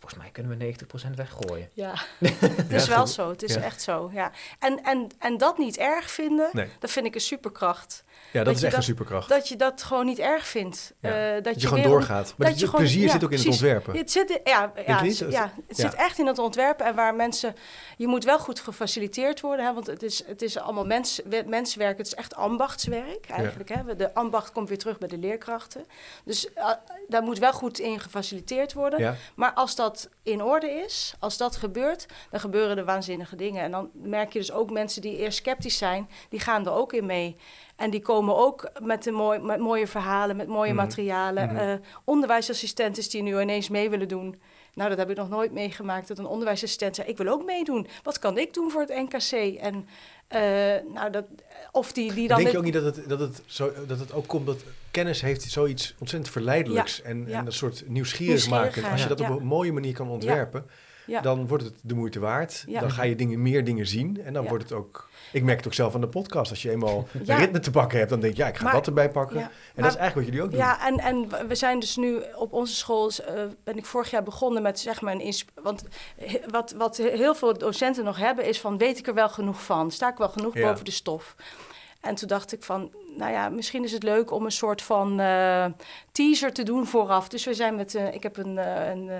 [0.00, 0.74] volgens mij kunnen we
[1.08, 1.68] 90% weggooien.
[1.72, 1.94] Ja,
[2.56, 3.30] het is wel zo.
[3.30, 4.10] Het is echt zo.
[4.12, 4.32] Ja.
[4.58, 8.04] En, en, en dat niet erg vinden, dat vind ik een superkracht.
[8.32, 9.28] Ja, dat, is echt een superkracht.
[9.28, 10.92] Dat je dat gewoon niet erg vindt.
[11.00, 12.34] Uh, dat, dat, je, gewoon doorgaat.
[12.36, 13.96] Maar dat je het plezier zit ook in het ontwerpen.
[13.96, 16.86] Het zit, ja, ja, ja, het zit echt in het ontwerpen.
[16.86, 17.54] En waar mensen...
[17.96, 19.66] Je moet wel goed gefaciliteerd worden.
[19.66, 21.98] Hè, want het is, het is allemaal mens, menswerk.
[21.98, 23.68] Het is echt ambachtswerk eigenlijk.
[23.68, 23.96] Hè.
[23.96, 25.84] De ambacht komt weer terug bij de leerkrachten.
[26.24, 26.70] Dus uh,
[27.08, 29.16] daar moet wel goed in gefaciliteerd worden.
[29.34, 29.89] Maar als dat
[30.22, 32.06] in orde is, als dat gebeurt...
[32.30, 33.62] dan gebeuren er waanzinnige dingen.
[33.62, 36.08] En dan merk je dus ook mensen die eerst sceptisch zijn...
[36.28, 37.36] die gaan er ook in mee.
[37.76, 40.82] En die komen ook met, een mooi, met mooie verhalen, met mooie mhm.
[40.82, 41.50] materialen.
[41.50, 41.80] Mm -hmm.
[42.04, 44.40] onderwijsassistenten die nu ineens mee willen doen.
[44.74, 46.08] Nou, dat heb ik nog nooit meegemaakt.
[46.08, 47.86] Dat een onderwijsassistent zei, ik wil ook meedoen.
[48.02, 49.56] Wat kan ik doen voor het NKC?
[49.58, 49.88] En
[50.34, 50.40] uh,
[50.94, 51.24] nou, dat,
[51.72, 52.38] of die, die dan...
[52.38, 55.20] Denk je ook niet dat het, dat, het zo, dat het ook komt dat kennis
[55.20, 57.02] heeft zoiets ontzettend verleidelijks...
[57.02, 58.84] en, en een soort nieuwsgierig maken.
[58.84, 60.64] Als je dat op een mooie manier kan ontwerpen
[61.22, 62.64] dan wordt het de moeite waard.
[62.68, 64.22] Dan ga je dingen, meer dingen zien.
[64.24, 65.08] En dan wordt het ook...
[65.32, 66.50] Ik merk het ook zelf aan de podcast.
[66.50, 68.42] Als je eenmaal ritme te pakken hebt, dan denk je...
[68.42, 69.40] ja, ik ga dat erbij pakken.
[69.40, 70.58] En dat is eigenlijk wat jullie ook doen.
[70.58, 73.10] Ja, en, en we zijn dus nu op onze school...
[73.10, 75.34] Uh, ben ik vorig jaar begonnen met zeg maar een...
[75.62, 75.84] Want
[76.46, 78.78] wat, wat heel veel docenten nog hebben is van...
[78.78, 79.90] weet ik er wel genoeg van?
[79.90, 81.36] Sta ik wel genoeg boven de stof?
[82.00, 85.20] En toen dacht ik van, nou ja, misschien is het leuk om een soort van
[85.20, 85.66] uh,
[86.12, 87.28] teaser te doen vooraf.
[87.28, 89.10] Dus we zijn met, uh, ik heb een, uh, een,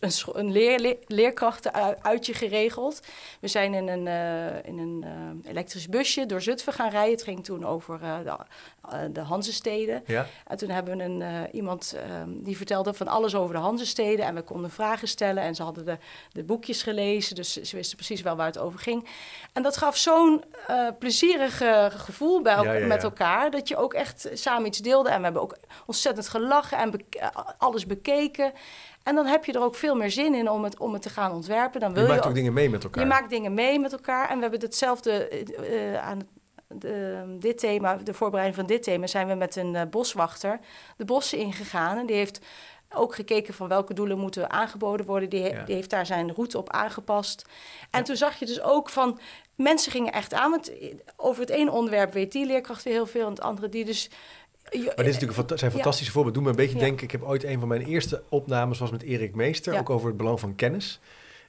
[0.00, 3.00] een, een leer, leer, leerkrachtenuitje geregeld.
[3.40, 4.06] We zijn in een,
[4.64, 5.04] in een
[5.46, 7.12] elektrisch busje door Zutphen gaan rijden.
[7.12, 8.36] Het ging toen over de,
[9.12, 10.02] de Hanzesteden.
[10.06, 10.26] Ja.
[10.46, 11.96] En toen hebben we een, iemand
[12.26, 14.24] die vertelde van alles over de Hanzesteden.
[14.24, 15.98] En we konden vragen stellen en ze hadden de,
[16.32, 17.34] de boekjes gelezen.
[17.34, 19.08] Dus ze wisten precies wel waar het over ging.
[19.52, 20.44] En dat gaf zo'n
[20.98, 21.56] plezierig
[21.88, 23.09] gevoel bij elkaar, met elkaar.
[23.50, 25.08] Dat je ook echt samen iets deelde.
[25.08, 26.92] En we hebben ook ontzettend gelachen en
[27.58, 28.52] alles bekeken.
[29.02, 31.10] En dan heb je er ook veel meer zin in om het, om het te
[31.10, 31.80] gaan ontwerpen.
[31.80, 33.02] Dan wil je, maakt ook, dingen mee met elkaar.
[33.02, 34.28] Je maakt dingen mee met elkaar.
[34.28, 36.20] En we hebben hetzelfde uh, aan
[36.68, 40.58] de, dit thema, de voorbereiding van dit thema, zijn we met een uh, boswachter
[40.96, 41.98] de bossen ingegaan.
[41.98, 42.40] En die heeft
[42.94, 45.30] ook gekeken van welke doelen moeten aangeboden worden.
[45.30, 47.44] Die, die heeft daar zijn route op aangepast.
[47.90, 49.18] En toen zag je dus ook van
[49.54, 50.50] mensen gingen echt aan.
[50.50, 50.72] Want
[51.16, 54.10] over het ene onderwerp weet die leerkracht weer heel veel en het andere die dus.
[54.72, 56.42] Maar dit is natuurlijk een, zijn fantastische voorbeelden.
[56.42, 57.04] Doe me een beetje denken.
[57.04, 60.16] Ik heb ooit een van mijn eerste opnames was met Erik Meester, ook over het
[60.16, 61.00] belang van kennis.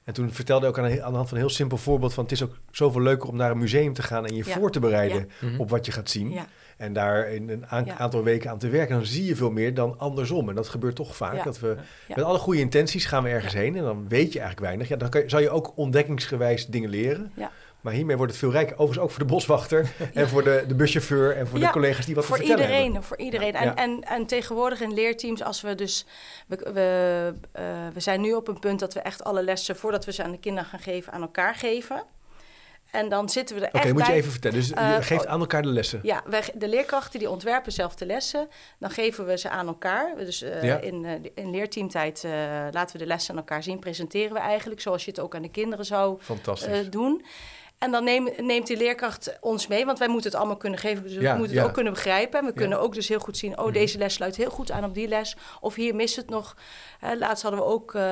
[0.04, 2.22] En toen vertelde hij ook aan, aan, de hand van een heel simpel voorbeeld van
[2.22, 4.80] het is ook zoveel leuker om naar een museum te gaan en je voor te
[4.80, 6.40] bereiden op wat je gaat zien.
[6.82, 7.66] En daar in een
[7.98, 10.48] aantal weken aan te werken, dan zie je veel meer dan andersom.
[10.48, 11.44] En dat gebeurt toch vaak.
[11.44, 11.76] Dat we
[12.08, 14.88] met alle goede intenties gaan we ergens heen en dan weet je eigenlijk weinig.
[14.88, 17.32] Ja, dan kan je, zou je ook ontdekkingsgewijs dingen leren.
[17.80, 18.74] Maar hiermee wordt het veel rijker.
[18.74, 22.14] Overigens ook voor de boswachter en voor de, de buschauffeur en voor de collega's die
[22.14, 23.08] wat voor te vertellen iedereen, hebben.
[23.08, 23.54] Voor iedereen.
[23.54, 26.06] En, en, en tegenwoordig in leerteams, als we dus...
[26.46, 27.64] We, we, uh,
[27.94, 29.76] we zijn nu op een punt dat we echt alle lessen...
[29.76, 32.04] voordat we ze aan de kinderen gaan geven, aan elkaar geven.
[32.92, 34.58] En dan zitten we er echt Oké, moet je even vertellen.
[34.58, 36.00] Dus je uh, geeft aan elkaar de lessen?
[36.02, 38.48] Ja, wij, de leerkrachten die ontwerpen zelf de lessen.
[38.78, 40.16] Dan geven we ze aan elkaar.
[40.16, 40.78] Dus uh, ja.
[40.78, 42.26] in, uh, in leerteamtijd
[42.70, 43.78] laten we de lessen aan elkaar zien.
[43.78, 46.20] Presenteren we eigenlijk zoals je het ook aan de kinderen zou
[46.90, 47.24] doen.
[47.82, 51.02] En dan neem, neemt die leerkracht ons mee, want wij moeten het allemaal kunnen geven.
[51.02, 52.40] Dus we moeten het ook kunnen begrijpen.
[52.40, 53.72] En we kunnen ook dus heel goed zien, oh, mhm.
[53.72, 55.36] deze les sluit heel goed aan op die les.
[55.60, 56.56] Of hier mist het nog.
[57.04, 58.02] Uh, laatst hadden we ook, uh,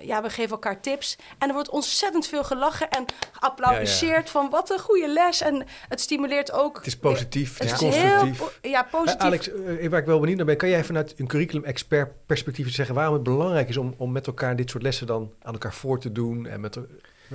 [0.00, 1.16] ja, we geven elkaar tips.
[1.38, 5.40] En er wordt ontzettend veel gelachen en geapplaudiseerd van wat een goede les.
[5.40, 6.76] En het stimuleert ook.
[6.76, 8.58] Het is positief, het, is constructief.
[8.62, 9.20] ja, positief.
[9.20, 12.74] Uh, Alex, uh, waar ik wel benieuwd naar ben, kan jij vanuit een curriculum-expert perspectief
[12.74, 15.74] zeggen waarom het belangrijk is om, om met elkaar dit soort lessen dan aan elkaar
[15.74, 16.78] voor te doen en met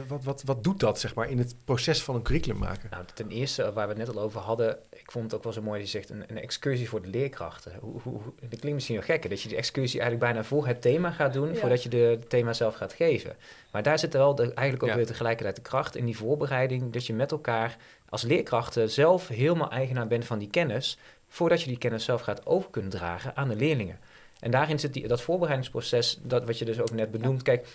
[0.07, 2.89] wat, wat, wat doet dat zeg maar, in het proces van een curriculum maken?
[2.89, 5.53] Nou, ten eerste, waar we het net al over hadden, ik vond het ook wel
[5.53, 7.71] zo mooi dat je zegt, een, een excursie voor de leerkrachten.
[7.79, 10.81] Hoe, hoe, dat klinkt misschien wel gekker, dat je de excursie eigenlijk bijna voor het
[10.81, 13.35] thema gaat doen, voordat je de, het thema zelf gaat geven.
[13.71, 17.05] Maar daar zit wel de, eigenlijk ook weer tegelijkertijd de kracht in die voorbereiding, dat
[17.05, 17.77] je met elkaar
[18.09, 22.45] als leerkrachten zelf helemaal eigenaar bent van die kennis, voordat je die kennis zelf gaat
[22.45, 23.99] over kunnen dragen aan de leerlingen.
[24.39, 27.41] En daarin zit die, dat voorbereidingsproces, dat wat je dus ook net benoemt.
[27.41, 27.67] Kijk,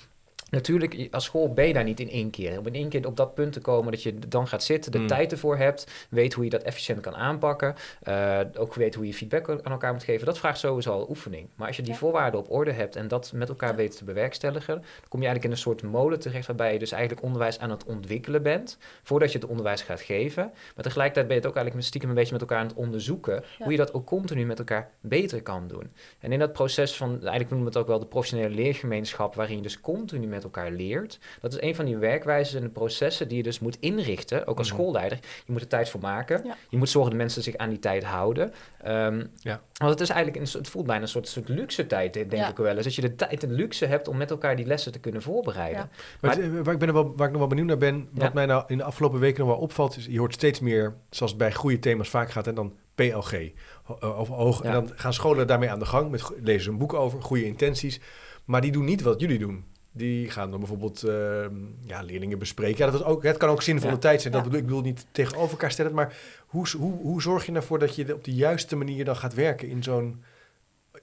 [0.51, 2.59] Natuurlijk, als school ben je daar niet in één keer.
[2.59, 4.99] Om in één keer op dat punt te komen dat je dan gaat zitten, de
[4.99, 5.07] Mm.
[5.07, 9.15] tijd ervoor hebt, weet hoe je dat efficiënt kan aanpakken, eh, ook weet hoe je
[9.15, 10.27] feedback aan elkaar moet geven.
[10.27, 11.49] Dat vraagt sowieso al oefening.
[11.55, 11.99] Maar als je die Ja.
[11.99, 13.75] voorwaarden op orde hebt en dat met elkaar Ja.
[13.77, 16.93] weet te bewerkstelligen, dan kom je eigenlijk in een soort molen terecht waarbij je dus
[16.93, 20.51] eigenlijk onderwijs aan het ontwikkelen bent, voordat je het onderwijs gaat geven.
[20.75, 23.35] Maar tegelijkertijd ben je het ook eigenlijk stiekem een beetje met elkaar aan het onderzoeken,
[23.35, 23.43] Ja.
[23.65, 25.91] hoe je dat ook continu met elkaar beter kan doen.
[26.21, 29.57] En in dat proces van, eigenlijk noemen we het ook wel de professionele leergemeenschap, waarin
[29.57, 31.19] je dus continu met elkaar leert.
[31.41, 34.59] Dat is een van die werkwijzes en de processen die je dus moet inrichten, ook
[34.59, 34.77] als Mhm.
[34.77, 35.19] schoolleider.
[35.47, 36.41] Je moet er tijd voor maken.
[36.45, 36.57] Ja.
[36.69, 38.53] Je moet zorgen dat mensen zich aan die tijd houden.
[38.83, 39.61] Ehm, Ja.
[39.79, 42.33] Want het is eigenlijk een soort, het voelt bijna een soort, soort luxe tijd, denk
[42.33, 42.49] Ja.
[42.49, 42.85] ik wel eens.
[42.85, 45.81] Dat je de tijd en luxe hebt om met elkaar die lessen te kunnen voorbereiden.
[45.81, 45.89] Ja.
[46.21, 48.23] Maar, het- waar, ik ben er wel, waar ik nog wel benieuwd naar ben, wat
[48.27, 48.31] Ja.
[48.35, 51.33] mij nou in de afgelopen weken nog wel opvalt, is je hoort steeds meer, zoals
[51.33, 54.63] het bij goede thema's vaak gaat, en dan PLG, eh, over oog.
[54.63, 57.45] En dan gaan scholen daarmee aan de gang, met, lezen ze een boek over, goede
[57.45, 58.01] intenties.
[58.45, 59.65] Maar die doen niet wat jullie doen.
[59.97, 62.85] Die gaan dan bijvoorbeeld ehm, ja, leerlingen bespreken.
[62.85, 63.99] Ja, dat is ook, het kan ook zinvolle Ja.
[63.99, 64.33] tijd zijn.
[64.33, 65.95] Dat bedoel, ik bedoel niet tegenover elkaar stellen.
[65.95, 69.35] Maar hoe, hoe, hoe zorg je ervoor dat je op de juiste manier dan gaat
[69.35, 70.23] werken in zo'n...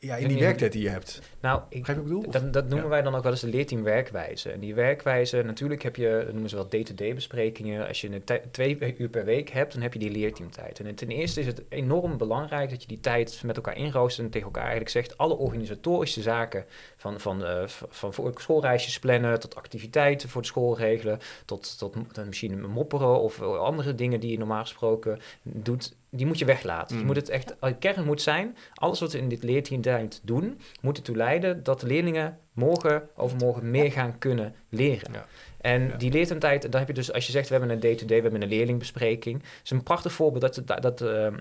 [0.03, 1.21] Ja, in die werktijd die je hebt.
[1.39, 2.29] Nou, ik, je bedoel?
[2.31, 2.89] Dat, dat noemen Ja.
[2.89, 4.51] wij dan ook wel eens de leerteamwerkwijze.
[4.51, 7.87] En die werkwijze, natuurlijk heb je, dat noemen ze wel day-to-day-besprekingen.
[7.87, 10.79] Als je een twee uur per week hebt, dan heb je die leerteamtijd.
[10.79, 14.31] En ten eerste is het enorm belangrijk dat je die tijd met elkaar inroostert en
[14.31, 16.65] tegen elkaar eigenlijk zegt, alle organisatorische zaken,
[16.97, 21.95] van, van, eh, van voor schoolreisjes plannen, tot activiteiten voor de school regelen, tot, tot
[22.25, 26.95] misschien mopperen of andere dingen die je normaal gesproken doet, die moet je weglaten.
[26.95, 27.01] Mm.
[27.01, 30.59] Je moet het echt, de kern moet zijn, alles wat we in dit leerteamtijd doen,
[30.81, 35.13] moet ertoe leiden dat de leerlingen morgen, overmorgen meer gaan kunnen leren.
[35.13, 35.25] Ja.
[35.61, 35.95] En Ja.
[35.97, 38.41] die leertijd, dan heb je dus, als je zegt, we hebben een day-to-day, we hebben
[38.41, 39.43] een leerlingbespreking.
[39.63, 41.35] Is een prachtig voorbeeld dat, dat, dat ehm,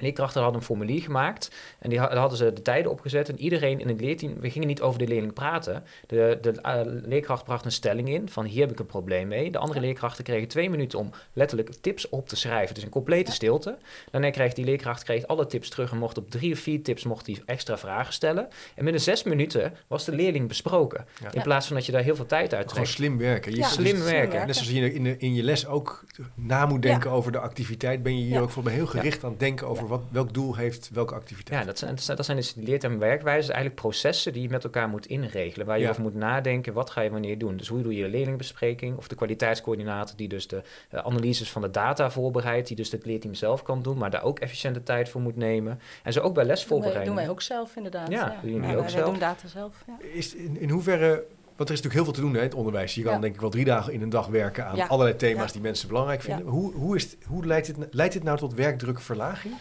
[0.00, 1.50] leerkrachten hadden een formulier gemaakt.
[1.78, 3.28] En die hadden ze de tijden opgezet.
[3.28, 5.84] En iedereen in het leerteam, we gingen niet over de leerling praten.
[6.06, 9.50] De, de eh, leerkracht bracht een stelling in van hier heb ik een probleem mee.
[9.50, 12.74] De andere leerkrachten kregen twee minuten om letterlijk tips op te schrijven.
[12.74, 13.76] Dus een complete stilte.
[14.10, 17.04] Daarna kreeg die leerkracht kreeg alle tips terug en mocht op drie of vier tips
[17.04, 18.48] mocht hij extra vragen stellen.
[18.74, 21.06] En binnen zes minuten was de leerling besproken.
[21.22, 21.32] Ja.
[21.32, 22.88] In plaats van dat je daar heel veel tijd uit Gewoon trekt.
[22.98, 23.50] slim werken.
[23.52, 23.66] Je, Ja.
[23.68, 24.46] Slim dus- werken.
[24.46, 28.02] Net zoals je in, de- in, je les ook na moet denken over de activiteit,
[28.02, 28.40] ben je hier Ja.
[28.40, 31.60] ook voor heel gericht aan het denken over wat, welk doel heeft welke activiteit.
[31.60, 34.88] Ja, dat zijn, dat zijn dus leert- en werkwijzen, eigenlijk processen die je met elkaar
[34.88, 35.66] moet inregelen.
[35.66, 35.90] Waar je Ja.
[35.90, 37.56] over moet nadenken, wat ga je wanneer doen.
[37.56, 41.62] Dus hoe doe je de leerlingbespreking of de kwaliteitscoördinator die dus de eh, analyses van
[41.62, 45.08] de data voorbereidt, die dus het leerteam zelf kan doen, maar daar ook efficiënte tijd
[45.08, 45.80] voor moet nemen.
[46.02, 47.06] En zo ook bij lesvoorbereiding.
[47.06, 48.08] doen wij ook zelf inderdaad.
[48.10, 49.10] Ja, doen jullie wij, ook wij zelf?
[49.10, 49.84] doen data zelf.
[49.86, 49.96] Ja.
[50.12, 51.24] Is in, in hoeverre,
[51.56, 52.94] want er is natuurlijk heel veel te doen hè, in het onderwijs.
[52.94, 53.18] Je kan Ja.
[53.18, 54.86] denk ik wel drie dagen in een dag werken aan Ja.
[54.86, 55.52] allerlei thema's Ja.
[55.52, 56.34] die mensen belangrijk Ja.
[56.34, 56.52] vinden.
[56.52, 59.54] Hoe, hoe, is het, hoe leidt, dit, leidt dit nou tot werkdrukverlaging?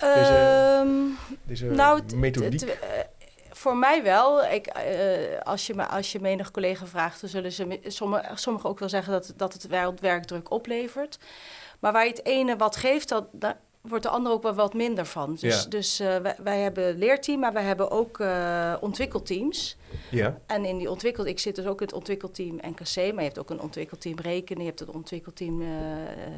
[0.00, 0.88] Ehm,
[1.42, 2.62] Deze nou, methodiek?
[2.62, 2.78] eh,
[3.50, 4.44] voor mij wel.
[4.44, 8.24] Ik, eh, als, je, me- als je menig collega vraagt, dan zullen ze me- sommige,
[8.34, 11.18] sommigen ook wel zeggen dat, dat het wel werkdruk oplevert.
[11.80, 14.74] Maar waar je het ene wat geeft, dat, daar wordt de ander ook wel wat
[14.74, 15.36] minder van.
[15.40, 15.68] Dus, Ja.
[15.68, 18.20] dus eh, wij, wij hebben leerteam, maar wij hebben ook
[18.80, 19.76] ontwikkelteams.
[20.10, 23.28] ja, En in die ontwikkeld, ik zit dus ook in het ontwikkelteam NKC, maar je
[23.28, 25.62] hebt ook een ontwikkelteam rekenen, je hebt het ontwikkelteam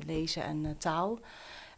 [0.07, 1.18] lezen en taal.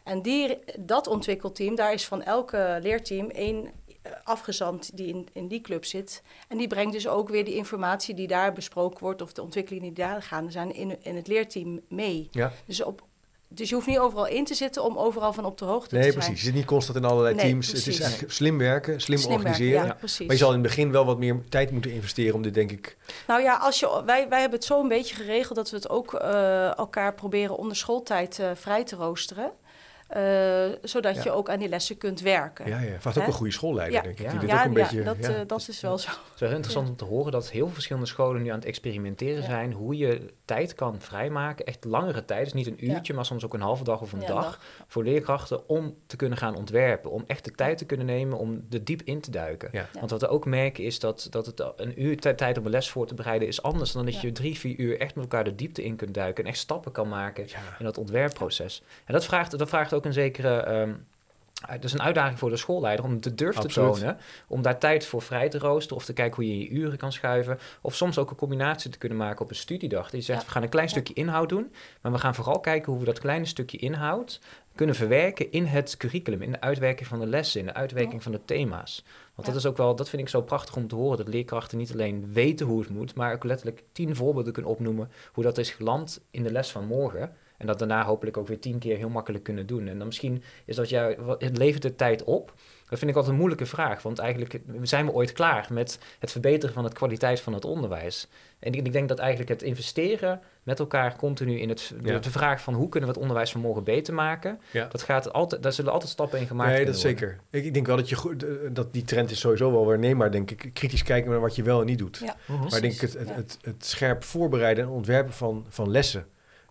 [0.05, 3.65] En die, dat ontwikkelteam, daar is van elke leerteam één
[4.01, 6.21] eh, afgezant die in, in die club zit.
[6.47, 9.93] En die brengt dus ook weer die informatie die daar besproken wordt, of de ontwikkelingen
[9.93, 12.27] die daar gaande zijn, in, in het leerteam mee.
[12.31, 12.51] ja.
[12.65, 13.01] Dus, op,
[13.47, 16.03] dus je hoeft niet overal in te zitten om overal van op de hoogte Nee,
[16.03, 16.25] te precies.
[16.25, 16.35] zijn.
[16.37, 17.67] Je zit niet constant in allerlei Nee, teams.
[17.67, 18.01] Het is precies.
[18.01, 19.85] eigenlijk slim werken, slim, Slim werken, organiseren.
[19.87, 20.25] ja, precies.
[20.27, 22.71] Maar je zal in het begin wel wat meer tijd moeten investeren om dit, denk
[22.71, 22.97] ik...
[23.27, 25.89] Nou ja, als je, wij, wij hebben het zo een beetje geregeld dat we het
[25.89, 29.51] ook eh, elkaar proberen onder schooltijd eh, vrij te roosteren.
[30.07, 31.23] Eh, zodat Ja.
[31.23, 32.67] je ook aan die lessen kunt werken.
[32.67, 32.99] Ja, ja.
[32.99, 34.01] Vraagt ook een goede schoolleider, Ja.
[34.01, 34.25] denk ik.
[34.25, 34.31] Ja.
[34.31, 35.03] Die dit ook een ja, beetje...
[35.03, 35.29] dat, ja.
[35.29, 36.09] eh, dat is wel zo.
[36.09, 38.65] Het is wel interessant om te horen dat heel veel verschillende scholen nu aan het
[38.65, 39.47] experimenteren Ja.
[39.49, 39.71] zijn.
[39.73, 41.65] Hoe je tijd kan vrijmaken.
[41.65, 42.43] Echt langere tijd.
[42.43, 42.93] Dus niet een Ja.
[42.95, 44.43] uurtje, maar soms ook een halve dag of een Ja, dag.
[44.43, 44.59] dag.
[44.87, 47.11] Voor leerkrachten om te kunnen gaan ontwerpen.
[47.11, 49.69] Om echt de tijd te kunnen nemen om er diep in te duiken.
[49.71, 49.79] Ja.
[49.93, 49.99] Ja.
[49.99, 52.71] Want wat we ook merken is dat, dat het een uur tij- tijd om een
[52.71, 54.19] les voor te bereiden is anders dan dat Ja.
[54.21, 56.43] je drie, vier uur echt met elkaar de diepte in kunt duiken.
[56.43, 57.57] En echt stappen kan maken Ja.
[57.79, 58.83] in dat ontwerpproces.
[59.05, 60.57] En dat vraagt, dat vraagt ook een zekere.
[60.57, 60.93] ehm
[61.71, 63.93] dat is een uitdaging voor de schoolleider om te durven Absoluut.
[63.93, 64.17] te tonen.
[64.47, 65.97] Om daar tijd voor vrij te roosteren.
[65.97, 67.59] Of te kijken hoe je je uren kan schuiven.
[67.81, 70.11] Of soms ook een combinatie te kunnen maken op een studiedag.
[70.11, 70.45] Je zegt, Ja.
[70.45, 70.91] we gaan een klein Ja.
[70.91, 71.71] stukje inhoud doen.
[72.01, 74.39] Maar we gaan vooral kijken hoe we dat kleine stukje inhoud
[74.75, 76.41] kunnen verwerken in het curriculum.
[76.41, 77.59] In de uitwerking van de lessen.
[77.59, 78.21] In de uitwerking Ja.
[78.21, 79.03] van de thema's.
[79.35, 81.17] Want dat is ook wel, dat vind ik zo prachtig om te horen.
[81.17, 83.15] Dat leerkrachten niet alleen weten hoe het moet.
[83.15, 85.11] Maar ook letterlijk tien voorbeelden kunnen opnoemen.
[85.33, 87.35] Hoe dat is geland in de les van morgen.
[87.57, 89.87] En dat daarna hopelijk ook weer tien keer heel makkelijk kunnen doen.
[89.87, 92.53] En dan misschien is dat jou, het levert de tijd op.
[92.89, 94.01] Dat vind ik altijd een moeilijke vraag.
[94.01, 98.27] Want eigenlijk zijn we ooit klaar met het verbeteren van de kwaliteit van het onderwijs.
[98.59, 102.19] En ik, denk dat eigenlijk het investeren met elkaar continu in het, de, Ja.
[102.19, 104.59] de vraag van hoe kunnen we het onderwijs van morgen beter maken.
[104.71, 104.87] Ja.
[104.87, 107.11] Dat gaat altijd, daar zullen altijd stappen in gemaakt Nee, dat worden.
[107.19, 107.39] zeker.
[107.49, 110.31] Ik, ik denk wel dat, je, goed- eh, dat die trend is sowieso wel waarneembaar,
[110.31, 110.69] denk ik.
[110.73, 112.17] Kritisch kijken naar wat je wel en niet doet.
[112.23, 112.35] Ja.
[112.47, 112.61] Mhm.
[112.69, 113.33] Maar denk ik het, het, Ja.
[113.33, 116.25] het, het scherp voorbereiden en ontwerpen van, van lessen,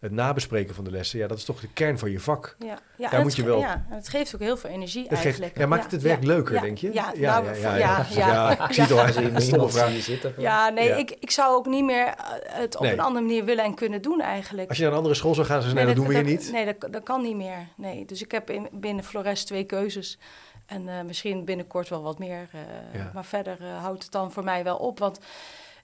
[0.04, 2.56] het nabespreken van de lessen, ja, dat is toch de kern van je vak.
[2.58, 4.70] Ja, ja, Daar en moet het je wel- Ja, en het geeft ook heel veel
[4.70, 5.58] energie Dat geeft, eigenlijk.
[5.58, 6.92] ja, maakt het het werk leuker, ja, denk je?
[6.92, 9.08] Ja, ja, nou, ja, ja, ja, ik zie het al.
[9.12, 9.88] Zie je Een stomme iemand vraag.
[9.90, 10.94] die zit er- Ja, nee, Ja.
[10.96, 12.14] Ik, ik zou ook niet meer eh,
[12.44, 12.92] het op Nee.
[12.92, 14.68] een andere manier willen en kunnen doen eigenlijk.
[14.68, 16.24] Als je naar een andere school zou gaan, zou ze nee, dat doen we hier
[16.24, 16.48] niet.
[16.52, 17.68] Nee, dat, dat kan niet meer.
[17.76, 20.18] Nee, dus ik heb in, binnen Flores twee keuzes.
[20.66, 22.48] En eh, misschien binnenkort wel wat meer.
[22.52, 23.10] eh, Ja.
[23.14, 24.98] Maar verder eh, houdt het dan voor mij wel op.
[24.98, 25.18] Want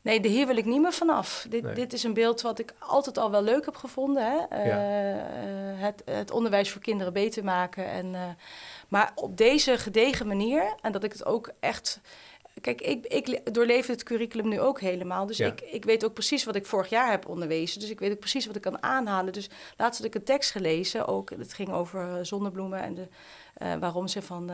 [0.02, 1.46] nee, de- hier wil ik niet meer vanaf.
[1.48, 1.74] Dit, Nee.
[1.74, 4.22] dit is een beeld wat ik altijd al wel leuk heb gevonden.
[4.24, 4.38] Hè?
[4.58, 4.76] Eh, Ja.
[4.78, 7.86] eh, het, het onderwijs voor kinderen beter maken.
[7.86, 8.22] En, eh,
[8.88, 10.74] maar op deze gedegen manier.
[10.80, 12.00] En dat ik het ook echt...
[12.60, 15.26] Kijk, ik, ik doorleef het curriculum nu ook helemaal.
[15.26, 15.46] Dus Ja.
[15.46, 17.80] ik, ik weet ook precies wat ik vorig jaar heb onderwezen.
[17.80, 19.32] Dus ik weet ook precies wat ik kan aanhalen.
[19.32, 21.06] Dus laatst had ik een tekst gelezen.
[21.06, 23.08] Ook, het ging over zonnebloemen en de,
[23.78, 24.50] waarom ze van,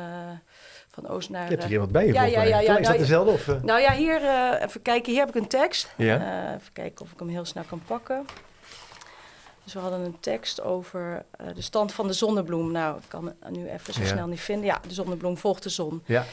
[1.02, 1.42] van oost naar...
[1.42, 2.60] Je hebt er eh, hier wat bij je, Ja, ja, ja, ja?
[2.60, 3.32] Is dat nou, dezelfde?
[3.32, 3.62] Of, eh?
[3.62, 5.12] nou ja, hier, eh, even kijken.
[5.12, 5.92] Hier heb ik een tekst.
[5.96, 6.16] Ja.
[6.16, 8.24] Eh, even kijken of ik hem heel snel kan pakken.
[9.64, 12.72] Dus we hadden een tekst over eh, de stand van de zonnebloem.
[12.72, 14.06] Nou, ik kan het nu even zo Ja.
[14.06, 14.66] snel niet vinden.
[14.66, 16.02] Ja, de zonnebloem volgt de zon.
[16.06, 16.24] ja.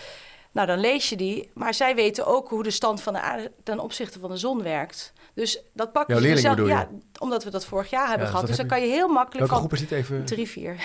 [0.52, 1.49] Nou, dan lees je die.
[1.54, 4.63] Maar zij weten ook hoe de stand van de aarde ten opzichte van de zon
[4.63, 5.13] werkt.
[5.34, 6.71] Dus dat pak Jouw je bedoel je?
[6.71, 6.88] Ja,
[7.19, 8.47] omdat we dat vorig jaar hebben dus gehad.
[8.47, 10.26] Dus dan heb kan je heel makkelijk Welke van groep is dit even?
[10.26, 10.76] drie, vier.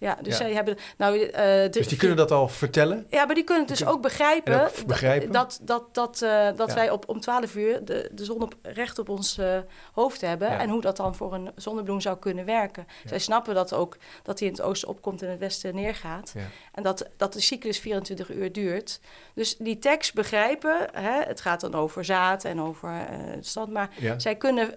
[0.00, 0.44] Ja, dus Ja.
[0.44, 0.76] zij hebben...
[0.96, 3.06] Nou, eh, Dus die kunnen dat al vertellen?
[3.10, 4.64] Ja, maar die kunnen het dus ook begrijpen.
[4.64, 5.32] Ook begrijpen?
[5.32, 6.74] Dat, dat, dat, eh, dat Ja.
[6.74, 9.58] wij op, om 12 uur de, de zon op, recht op ons eh,
[9.92, 10.48] hoofd hebben.
[10.50, 10.58] Ja.
[10.58, 12.86] En hoe dat dan voor een zonnebloem zou kunnen werken.
[13.04, 16.32] Zij snappen dat ook, dat hij in het oosten opkomt en in het westen neergaat.
[16.74, 19.00] En dat, dat de cyclus 24 uur duurt.
[19.34, 23.72] Dus die tekst begrijpen, hè, het gaat dan over zaad en over eh, stand.
[23.72, 24.74] Maar zij kunnen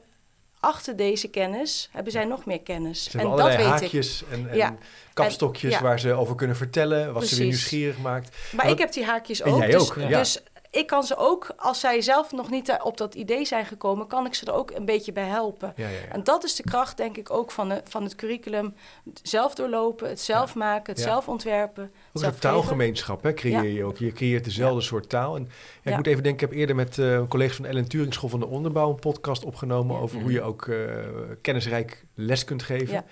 [0.63, 3.03] achter deze kennis, hebben zij nog meer kennis.
[3.03, 3.65] Ze en dat weet ik.
[3.65, 4.75] haakjes en, en Ja.
[5.13, 5.83] kapstokjes En- ja.
[5.83, 8.35] waar ze over kunnen vertellen, wat ze weer nieuwsgierig maakt.
[8.51, 9.57] Maar ik heb die haakjes En ook.
[9.59, 10.19] jij dus, ook, ja.
[10.19, 10.39] dus
[10.73, 14.25] ik kan ze ook, als zij zelf nog niet op dat idee zijn gekomen, kan
[14.25, 15.73] ik ze er ook een beetje bij helpen.
[15.75, 16.11] Ja, ja, ja.
[16.11, 18.73] En dat is de kracht, denk ik, ook van, de, van het curriculum.
[19.23, 21.91] Zelf doorlopen, het zelf maken, het zelf ontwerpen.
[22.13, 23.97] Ook een taalgemeenschap hè, creëer je ook.
[23.97, 25.35] Je creëert dezelfde soort taal.
[25.35, 25.49] En
[25.83, 28.29] ik moet even denken, ik heb eerder met eh collega's van de Ellen Turing School
[28.29, 30.23] van de Onderbouw een podcast opgenomen over Mhm.
[30.23, 30.77] hoe je ook eh,
[31.41, 33.05] kennisrijk les kunt geven.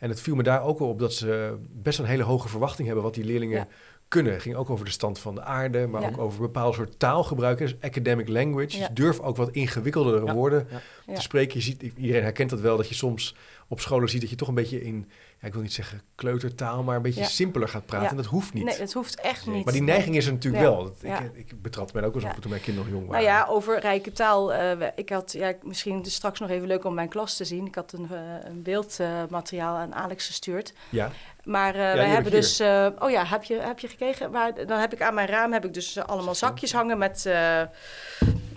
[0.00, 2.48] En het viel me daar ook wel op dat ze best wel een hele hoge
[2.48, 3.68] verwachting hebben wat die leerlingen.
[4.08, 4.32] Kunnen.
[4.32, 6.08] Het ging ook over de stand van de aarde, maar Ja.
[6.08, 7.58] ook over een bepaald soort taalgebruik.
[7.58, 8.78] Dus academic language.
[8.78, 8.86] Ja.
[8.86, 10.34] Dus durf ook wat ingewikkeldere Ja.
[10.34, 10.80] woorden Ja.
[11.06, 11.14] Ja.
[11.14, 11.56] te spreken.
[11.56, 13.34] Je ziet, iedereen herkent dat wel, dat je soms
[13.68, 15.08] op scholen ziet dat je toch een beetje in,
[15.40, 17.26] ja, ik wil niet zeggen kleutertaal, maar een beetje Ja.
[17.26, 18.08] simpeler gaat praten.
[18.08, 18.64] En dat hoeft niet.
[18.64, 19.64] Nee, dat hoeft echt niet.
[19.64, 20.82] Maar die neiging is er natuurlijk wel.
[20.84, 22.38] Dat, ik, ik betrad me ook eens op Ja.
[22.40, 23.38] toen mijn kinderen nog jong Nou waren.
[23.38, 24.46] ja, over rijke taal.
[24.48, 27.66] we- ik had, ja, misschien is straks nog even leuk om mijn klas te zien.
[27.66, 28.20] Ik had een, eh,
[28.50, 30.72] een beeldmateriaal aan Alex gestuurd.
[30.88, 31.10] Ja,
[31.44, 32.60] Maar die wij heb hebben dus...
[32.98, 34.30] oh ja, heb je, heb je gekregen?
[34.30, 37.28] Maar, dan heb ik aan mijn raam heb ik dus allemaal zakjes hangen met,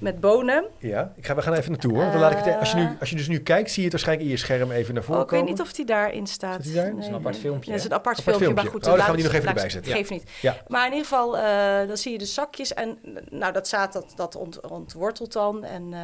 [0.02, 0.66] met bonen.
[0.78, 1.14] ja.
[1.16, 2.12] Ik ga, we gaan even naartoe hoor.
[2.12, 3.92] Dan laat ik het, als, je nu, als je dus nu kijkt, zie je het
[3.92, 6.64] waarschijnlijk in je scherm even naar Oh, voren ik weet niet of die daarin staat.
[6.64, 6.90] Die daar?
[6.90, 8.64] Dat is een apart filmpje, Ja, dat is een apart, Apart filmpje, filmpje.
[8.64, 8.82] maar goed.
[8.82, 9.92] Oh, dan laat gaan we die nog even erbij zetten.
[9.92, 10.30] Geeft niet.
[10.42, 10.58] Ja.
[10.68, 12.98] Maar in ieder geval, eh, dan zie je de zakjes en
[13.30, 15.64] nou, dat zaad dat, dat ont, ontwortelt dan.
[15.64, 16.00] En eh,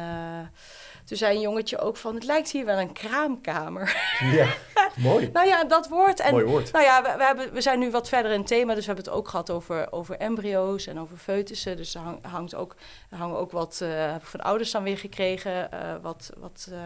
[1.08, 3.96] toen zei een jongetje ook van, het lijkt hier wel een kraamkamer.
[4.32, 4.48] Ja,
[4.96, 5.30] mooi.
[5.32, 6.20] nou ja, dat woord.
[6.20, 6.72] En Mooi woord.
[6.72, 8.92] nou ja, we, we, hebben, we zijn nu wat verder in het thema, dus we
[8.92, 11.76] hebben het ook gehad over, over embryo's en over foetussen.
[11.76, 12.76] Dus er hang- hangt ook,
[13.10, 16.68] er hangen ook wat, eh, heb ik van ouders dan weer gekregen, eh, wat, wat
[16.72, 16.78] eh,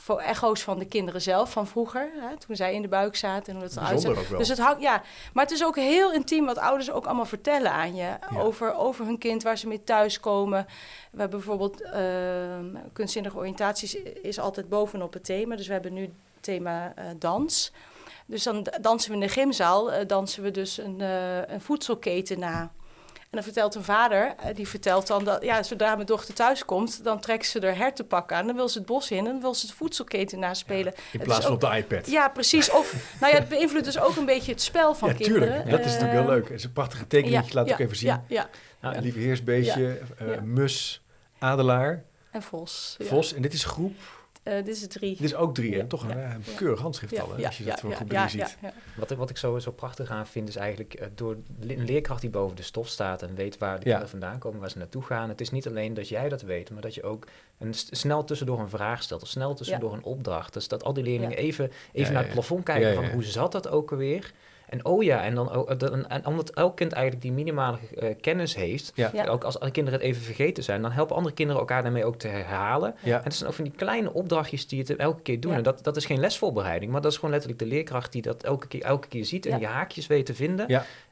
[0.00, 3.54] voor echo's van de kinderen zelf van vroeger, hè, toen zij in de buik zaten
[3.54, 4.26] en hoe dat eruit zag.
[4.28, 7.72] Dus het hangt, ja, maar het is ook heel intiem wat ouders ook allemaal vertellen
[7.72, 10.66] aan je over, over hun kind, waar ze mee thuiskomen.
[11.10, 16.02] We hebben bijvoorbeeld ehm kunstzinnige oriëntaties is altijd bovenop het thema, dus we hebben nu
[16.02, 17.72] het thema eh, dans.
[18.26, 21.00] Dus dan dansen we in de gymzaal, eh, dansen we dus een,
[21.52, 22.72] een voedselketen na.
[23.30, 26.64] En dan vertelt een vader, eh, die vertelt dan dat ja, zodra mijn dochter thuis
[26.64, 28.46] komt, dan trekt ze er hertenpak aan.
[28.46, 30.92] Dan wil ze het bos in en dan wil ze de voedselketen naspelen.
[31.12, 32.10] In plaats van op de iPad.
[32.10, 32.70] Ja, precies.
[32.70, 35.48] Of, nou ja, het beïnvloedt dus ook een beetje het spel van Ja, kinderen.
[35.48, 35.70] tuurlijk.
[35.70, 36.44] Dat is natuurlijk heel Eh, leuk.
[36.48, 37.52] Het is een prachtige tekening.
[37.52, 38.08] Laat ik even zien.
[38.08, 38.48] Ja, ja.
[38.80, 41.02] Nou, lieve heersbeestje, eh, mus,
[41.38, 42.94] adelaar, En vos.
[42.98, 43.04] ja.
[43.06, 43.34] vos.
[43.34, 43.96] En dit is groep
[44.42, 45.10] Eh, dit is drie.
[45.16, 45.76] Dit is ook drie, hè?
[45.78, 47.38] Ja, Toch een, ja, eh, een keurig handschrift Ja, al, hè?
[47.40, 48.40] ja, Als je ja, dat voor ja, goed ja, ziet.
[48.40, 48.72] ja, ja.
[48.96, 52.20] Wat ik, wat ik zo, zo prachtig aan vind, is eigenlijk eh, door een leerkracht
[52.20, 53.82] die boven de stof staat en weet waar de Ja.
[53.82, 55.28] kinderen vandaan komen, waar ze naartoe gaan.
[55.28, 57.26] Het is niet alleen dat jij dat weet, maar dat je ook
[57.58, 60.52] een, snel tussendoor een vraag stelt of snel tussendoor een opdracht.
[60.52, 61.36] Dus dat al die leerlingen Ja.
[61.36, 63.10] even, even Ja, naar ja, het plafond kijken Ja, van ja.
[63.12, 64.32] hoe zat dat ook alweer.
[64.70, 67.78] En oh ja, en dan ook, eh, dan- en omdat elk kind eigenlijk die minimale
[67.98, 69.10] eh, kennis heeft, Ja.
[69.12, 69.26] Ja.
[69.26, 72.16] ook als alle kinderen het even vergeten zijn, dan helpen andere kinderen elkaar daarmee ook
[72.16, 72.94] te herhalen.
[73.02, 73.16] Ja.
[73.18, 75.50] En het zijn ook van die kleine opdrachtjes die het elke keer doen.
[75.50, 75.56] Ja.
[75.56, 78.42] En dat, dat is geen lesvoorbereiding, maar dat is gewoon letterlijk de leerkracht die dat
[78.42, 79.58] elke keer, elke keer ziet en Ja.
[79.58, 80.66] die haakjes weet te vinden.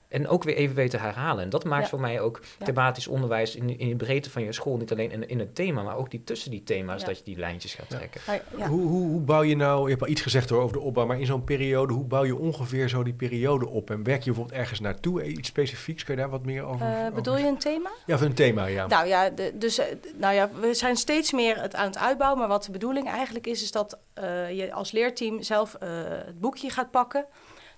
[0.09, 1.45] En ook weer even weet te herhalen.
[1.45, 1.89] En dat maakt Ja.
[1.89, 2.65] voor mij ook Ja.
[2.65, 4.77] thematisch onderwijs in, in de breedte van je school.
[4.77, 7.07] Niet alleen in, in het thema, maar ook die tussen die thema's Ja.
[7.07, 8.21] dat je die lijntjes gaat trekken.
[8.69, 11.07] Hoe, hoe, hoe bouw je nou, je hebt al iets gezegd hoor, over de opbouw,
[11.07, 13.91] maar in zo'n periode, hoe bouw je ongeveer zo die periode op?
[13.91, 16.05] En werk je bijvoorbeeld ergens naartoe, eh, iets specifieks?
[16.05, 17.91] Kun je daar wat meer over Eh, over bedoel je een thema?
[18.07, 18.87] Ja, van een thema, ja.
[18.87, 19.85] Nou ja, de, dus, eh,
[20.17, 22.39] nou ja, we zijn steeds meer het aan het uitbouwen.
[22.39, 25.89] Maar wat de bedoeling eigenlijk is, is dat eh, je als leerteam zelf eh,
[26.27, 27.25] het boekje gaat pakken.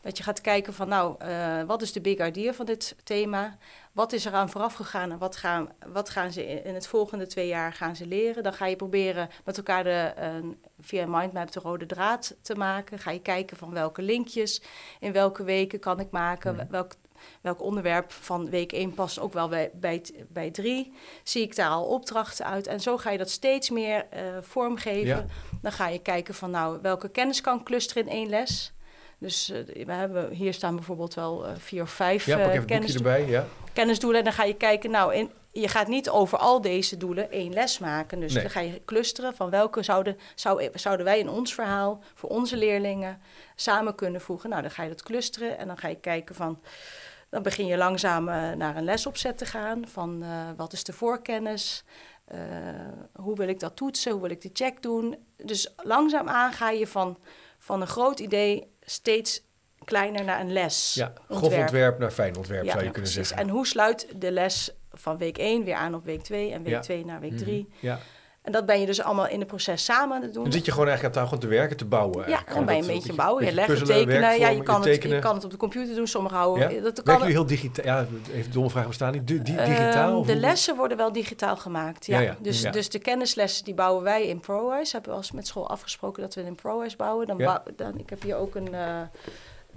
[0.00, 3.56] Dat je gaat kijken van, nou, eh, wat is de big idea van dit thema?
[3.92, 7.46] Wat is eraan vooraf gegaan en wat gaan, wat gaan ze in het volgende twee
[7.46, 8.42] jaar gaan ze leren?
[8.42, 10.34] Dan ga je proberen met elkaar de, eh,
[10.80, 12.98] via Mindmap de rode draad te maken.
[12.98, 14.62] Ga je kijken van welke linkjes
[15.00, 16.68] in welke weken kan ik maken?
[16.70, 16.92] Welk,
[17.40, 20.92] welk onderwerp van week 1 past ook wel bij, bij, bij 3?
[21.22, 22.66] Zie ik daar al opdrachten uit?
[22.66, 25.06] En zo ga je dat steeds meer eh, vormgeven.
[25.06, 25.24] Ja.
[25.62, 28.72] Dan ga je kijken van nou, welke kennis kan clusteren in één les?
[29.20, 32.54] Dus eh, we hebben, hier staan bijvoorbeeld wel eh, vier of vijf Ja, pak eh,
[32.54, 33.46] even kennis, erbij, ja.
[33.72, 34.18] kennisdoelen.
[34.18, 37.52] En dan ga je kijken, nou, in, je gaat niet over al deze doelen één
[37.52, 38.20] les maken.
[38.20, 38.42] Dus Nee.
[38.42, 42.56] dan ga je clusteren van welke zouden, zou, zouden wij in ons verhaal voor onze
[42.56, 43.20] leerlingen
[43.54, 44.50] samen kunnen voegen.
[44.50, 46.60] Nou, dan ga je dat clusteren en dan ga je kijken van...
[47.30, 48.24] Dan begin je langzaam
[48.58, 50.24] naar een lesopzet te gaan van
[50.56, 51.84] wat is de voorkennis...
[53.14, 54.12] hoe wil ik dat toetsen?
[54.12, 55.16] Hoe wil ik de check doen?
[55.36, 57.18] Dus langzaamaan ga je van,
[57.62, 59.42] van een groot idee steeds
[59.84, 60.94] kleiner naar een les.
[60.94, 61.62] Ja, grof ontwerp.
[61.62, 63.28] ontwerp naar fijn ontwerp Ja, zou je kunnen precies.
[63.28, 63.46] zeggen.
[63.48, 66.72] En hoe sluit de les van week 1 weer aan op week 2 en week
[66.72, 66.80] Ja.
[66.80, 67.40] 2 naar week Mhm.
[67.42, 67.68] 3?
[67.80, 67.98] Ja.
[68.42, 70.42] En dat ben je dus allemaal in het proces samen aan het doen.
[70.42, 72.28] Dan zit je gewoon eigenlijk aan tafel te werken, te bouwen.
[72.28, 73.44] ja, dan Gewoon ben je dat- een beetje dat bouwen.
[73.44, 74.38] Je legt tekenen.
[74.38, 76.06] Ja, je kan, het, je kan het op de computer doen.
[76.06, 76.74] Sommigen houden...
[76.74, 76.80] Ja?
[76.80, 77.84] Dat kan heel digitaal?
[77.84, 79.26] Ja, even domme vraag bestaan niet.
[79.26, 80.08] Digitaal?
[80.08, 82.06] Ehm, of de lessen worden wel digitaal gemaakt.
[82.06, 82.36] Ja.
[82.40, 84.92] Dus, dus de kennislessen die bouwen wij in ProWise.
[84.92, 87.26] Hebben we als met school afgesproken dat we in ProWise bouwen.
[87.26, 89.00] Dan dan, ik heb hier ook een, eh,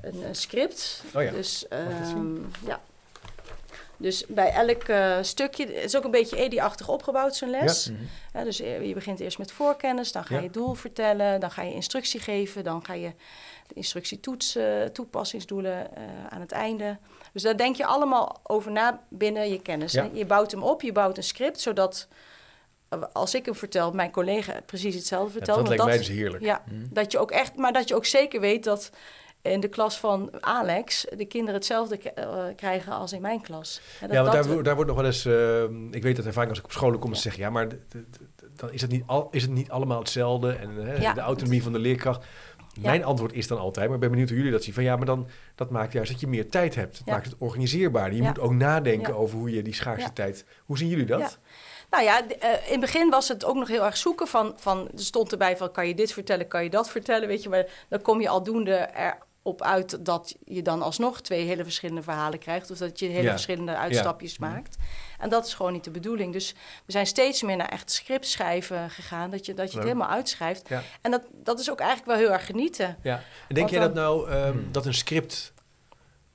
[0.01, 1.03] een, script.
[1.15, 1.31] Oh ja.
[1.31, 2.79] Dus, ehm, ja.
[4.03, 7.89] Dus bij elk eh, stukje, het is ook een beetje EDI-achtig opgebouwd, zo'n les.
[7.89, 8.43] Mhm.
[8.43, 11.73] Dus eh, je begint eerst met voorkennis, dan ga je doel vertellen, dan ga je
[11.73, 13.11] instructie geven, dan ga je
[13.67, 16.97] de instructie toetsen, toepassingsdoelen eh, aan het einde.
[17.33, 19.91] Dus daar denk je allemaal over na binnen je kennis.
[19.91, 20.09] Ja.
[20.13, 22.07] Je bouwt hem op, je bouwt een script, zodat
[23.13, 25.57] als ik hem vertel, mijn collega precies hetzelfde vertelt.
[25.57, 26.43] dat lijkt mij dus heerlijk.
[26.43, 26.85] ja, Mhm.
[26.89, 28.89] dat je ook echt, maar dat je ook zeker weet dat
[29.51, 33.81] in de klas van Alex de kinderen hetzelfde eh, krijgen als in mijn klas.
[34.01, 35.25] En dat Ja, want dat- daar, daar wordt nog wel eens...
[35.25, 37.35] eh, ik weet dat er vaak als ik op scholen kom en zeg...
[37.35, 37.67] Ja, maar
[38.55, 40.51] dan is het, niet al, is het niet allemaal hetzelfde.
[40.53, 41.13] En hè, Ja.
[41.13, 42.25] de autonomie van de leerkracht.
[42.81, 44.73] Mijn antwoord is dan altijd, maar ik ben benieuwd hoe jullie dat zien.
[44.73, 47.01] Van ja, maar dan dat maakt juist dat je meer tijd hebt.
[47.05, 47.13] Ja.
[47.13, 48.13] maakt het organiseerbaarder.
[48.15, 48.27] Je Ja.
[48.27, 49.19] moet ook nadenken Ja.
[49.19, 50.11] over hoe je die schaarse Ja.
[50.13, 50.45] tijd...
[50.65, 51.19] Hoe zien jullie dat?
[51.19, 51.29] Ja.
[51.89, 54.87] Nou ja, eh, in het begin was het ook nog heel erg zoeken van, van...
[54.87, 57.49] Er stond erbij van, kan je dit vertellen, kan je dat vertellen, weet je.
[57.49, 58.73] Maar dan kom je aldoende
[59.43, 62.71] erop uit dat je dan alsnog twee hele verschillende verhalen krijgt.
[62.71, 63.31] Of dat je hele Ja.
[63.31, 64.77] verschillende uitstapjes maakt.
[65.19, 66.33] En dat is gewoon niet de bedoeling.
[66.33, 66.53] Dus
[66.85, 69.29] we zijn steeds meer naar echt script schrijven gegaan.
[69.29, 70.69] Dat je, dat je het helemaal uitschrijft.
[70.69, 70.81] Ja.
[71.01, 72.97] En dat, dat is ook eigenlijk wel heel erg genieten.
[73.01, 73.15] Ja.
[73.15, 73.21] En
[73.55, 74.71] denk Want jij dat nou, ehm, Hmm.
[74.71, 75.53] dat een script...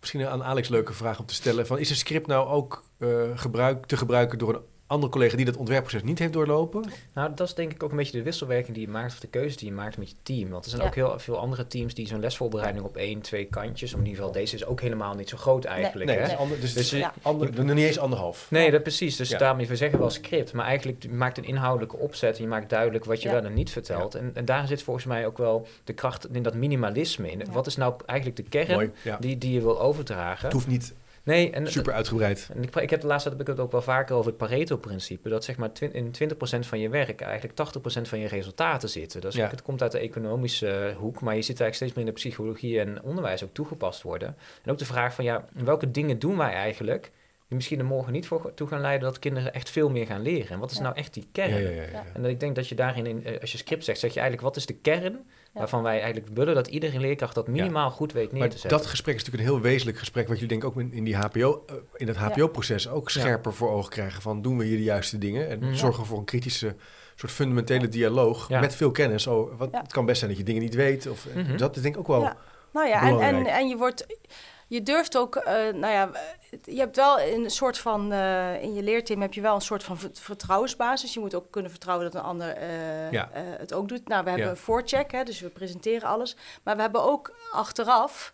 [0.01, 1.67] Misschien aan Alex leuke vraag om te stellen.
[1.67, 5.37] Van, is een script nou ook eh, gebruik, te gebruiken door een andere collega...
[5.37, 6.85] die dat ontwerpproces niet heeft doorlopen?
[7.15, 9.27] Nou, dat is denk ik ook een beetje de wisselwerking die je maakt, of de
[9.27, 10.51] keuze die je maakt met je team.
[10.51, 10.89] Want er zijn Ja.
[10.89, 14.19] ook heel veel andere teams die zo'n lesvoorbereiding op één, twee kantjes, of in ieder
[14.21, 16.07] geval deze is ook helemaal niet zo groot eigenlijk.
[16.11, 16.23] Nee, hè?
[16.23, 17.13] het is ander, dus, Dus ja.
[17.23, 18.47] ander, nog niet eens anderhalf.
[18.51, 19.17] Nee, dat precies.
[19.17, 19.39] Dus Ja.
[19.39, 22.71] daarom, we zeggen wel script, maar eigenlijk je maakt een inhoudelijke opzet en je maakt
[22.71, 23.35] duidelijk wat je Ja.
[23.35, 24.15] wel en niet vertelt.
[24.15, 27.39] En, en daar zit volgens mij ook wel de kracht in dat minimalisme in.
[27.39, 27.45] Ja.
[27.53, 30.45] Wat is nou eigenlijk de kern Mooi, die, die je wil overdragen?
[30.45, 30.95] Het hoeft niet
[31.29, 32.49] Nee, en super uitgebreid.
[32.55, 34.37] En ik, ik heb de laatste tijd heb ik het ook wel vaker over het
[34.39, 35.29] Pareto-principe.
[35.29, 39.21] Dat zeg maar twin- in 20% van je werk eigenlijk 80% van je resultaten zitten.
[39.21, 39.49] Dus Ja.
[39.49, 42.21] het komt uit de economische eh, hoek, maar je ziet eigenlijk steeds meer in de
[42.21, 44.37] psychologie en onderwijs ook toegepast worden.
[44.65, 47.11] En ook de vraag van ja, welke dingen doen wij eigenlijk
[47.49, 50.23] die misschien er morgen niet voor toe gaan leiden dat kinderen echt veel meer gaan
[50.23, 50.51] leren.
[50.51, 50.83] En wat is Ja.
[50.83, 51.51] nou echt die kern?
[51.51, 51.89] Ja, ja, ja, ja.
[51.93, 52.05] Ja.
[52.15, 54.49] En ik denk dat je daarin, in, eh, als je script zegt, zeg je eigenlijk
[54.49, 55.19] wat is de kern
[55.59, 58.79] waarvan wij eigenlijk willen dat iedere leerkracht dat minimaal goed weet neer Maar te zetten.
[58.79, 61.05] dat gesprek is natuurlijk een heel wezenlijk gesprek, wat jullie denk ik ook in- in,
[61.05, 64.77] die HBO, eh, in het HBO-proces ook scherper voor ogen krijgen van doen we hier
[64.77, 65.75] de juiste dingen en Mhm.
[65.75, 66.75] zorgen we voor een kritische
[67.15, 68.61] soort fundamentele dialoog Ja.
[68.61, 69.27] met veel kennis.
[69.27, 69.81] Oh, wat, Ja.
[69.81, 71.57] Het kan best zijn dat je dingen niet weet of eh, Mhm.
[71.57, 72.23] dat is denk ik ook wel.
[72.23, 72.37] Ja.
[72.73, 74.07] Nou ja, en, en, en je wordt.
[74.69, 76.11] Je durft ook, eh, nou ja,
[76.65, 79.83] je hebt wel een soort van, eh, in je leerteam heb je wel een soort
[79.85, 81.15] van vert- vertrouwensbasis.
[81.15, 83.29] Je moet ook kunnen vertrouwen dat een ander eh, Ja.
[83.33, 84.09] het ook doet.
[84.09, 84.53] Nou, we hebben Ja.
[84.53, 86.37] een voorcheck, hè, dus we presenteren alles.
[86.63, 88.33] Maar we hebben ook achteraf,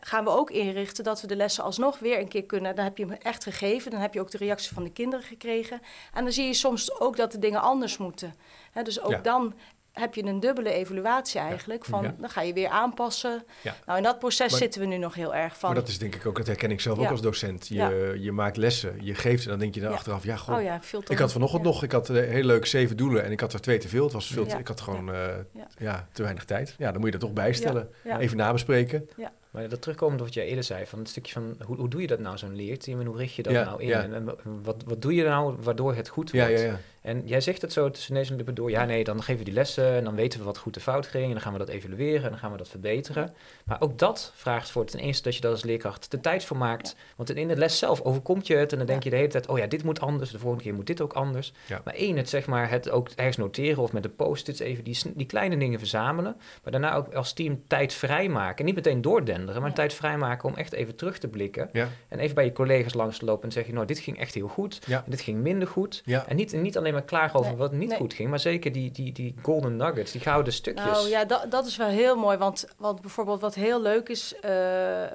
[0.00, 2.74] gaan we ook inrichten dat we de lessen alsnog weer een keer kunnen.
[2.76, 5.24] Dan heb je hem echt gegeven, dan heb je ook de reactie van de kinderen
[5.24, 5.80] gekregen.
[6.12, 8.34] En dan zie je soms ook dat de dingen anders moeten.
[8.72, 9.18] Hè, dus ook Ja.
[9.18, 9.54] dan
[9.94, 11.84] heb je een dubbele evaluatie eigenlijk.
[11.84, 12.14] Van, Ja.
[12.18, 13.44] Dan ga je weer aanpassen.
[13.62, 13.74] Ja.
[13.86, 15.70] Nou, in dat proces Maar- zitten we nu nog heel erg van.
[15.72, 17.10] Maar dat is denk ik ook, dat herken ik zelf ook Ja.
[17.10, 17.68] als docent.
[17.68, 17.90] Je, Ja.
[18.18, 19.96] je maakt lessen, je geeft en dan denk je dan Ja.
[19.96, 21.68] achteraf, ja goh, oh ja, veel te ik had vanochtend ja.
[21.68, 24.04] nog, ik had eh, heel leuk zeven doelen en ik had er twee te veel.
[24.04, 24.58] Het was veel te- Ja.
[24.58, 25.66] ik had gewoon eh, Ja.
[25.78, 26.74] ja, te weinig tijd.
[26.78, 27.88] Ja, dan moet je dat toch bijstellen.
[28.04, 28.18] Ja.
[28.18, 29.08] Even nabespreken.
[29.54, 32.00] Maar dat terugkomend op wat jij eerder zei, van het stukje van hoe, hoe doe
[32.00, 33.88] je dat nou, zo'n leerteam en hoe richt je dat Ja, nou in?
[33.88, 34.02] ja.
[34.02, 36.50] En, en wat, wat doe je nou waardoor het goed wordt?
[36.50, 36.80] ja, ja.
[37.04, 38.70] En jij zegt het zo tussen neus en lippen door.
[38.70, 41.06] Ja, nee, dan geven we die lessen en dan weten we wat goed en fout
[41.06, 41.24] ging.
[41.24, 43.34] En dan gaan we dat evalueren en dan gaan we dat verbeteren.
[43.64, 46.56] Maar ook dat vraagt voor ten eerste dat je dat als leerkracht de tijd voor
[46.56, 46.96] maakt.
[47.16, 49.48] Want in de les zelf overkomt je het en dan denk je de hele tijd...
[49.48, 51.52] oh ja, dit moet anders, de volgende keer moet dit ook anders.
[51.66, 51.80] Ja.
[51.84, 54.98] Maar één, het zeg maar, het ook ergens noteren of met de post-its even die,
[55.14, 56.36] die kleine dingen verzamelen.
[56.62, 58.58] Maar daarna ook als team tijd vrijmaken.
[58.58, 59.00] En niet meteen
[59.46, 59.72] maar Ja.
[59.72, 61.68] tijd vrijmaken om echt even terug te blikken.
[61.72, 63.74] Ja, En even bij je collega's langs te lopen en zeggen...
[63.74, 66.02] nou, dit ging echt heel goed ja, en dit ging minder goed.
[66.04, 66.26] ja.
[66.26, 67.98] En niet, en niet alleen maar klagen over Nee, wat niet nee.
[67.98, 70.84] goed ging, maar zeker die, die, die golden nuggets, die gouden stukjes.
[70.86, 72.36] Nou ja, dat, dat is wel heel mooi.
[72.38, 74.34] Want, want bijvoorbeeld wat heel leuk is...
[74.40, 74.50] eh,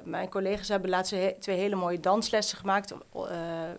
[0.04, 2.92] mijn collega's hebben laatst he- twee hele mooie danslessen gemaakt...
[3.14, 3.28] eh,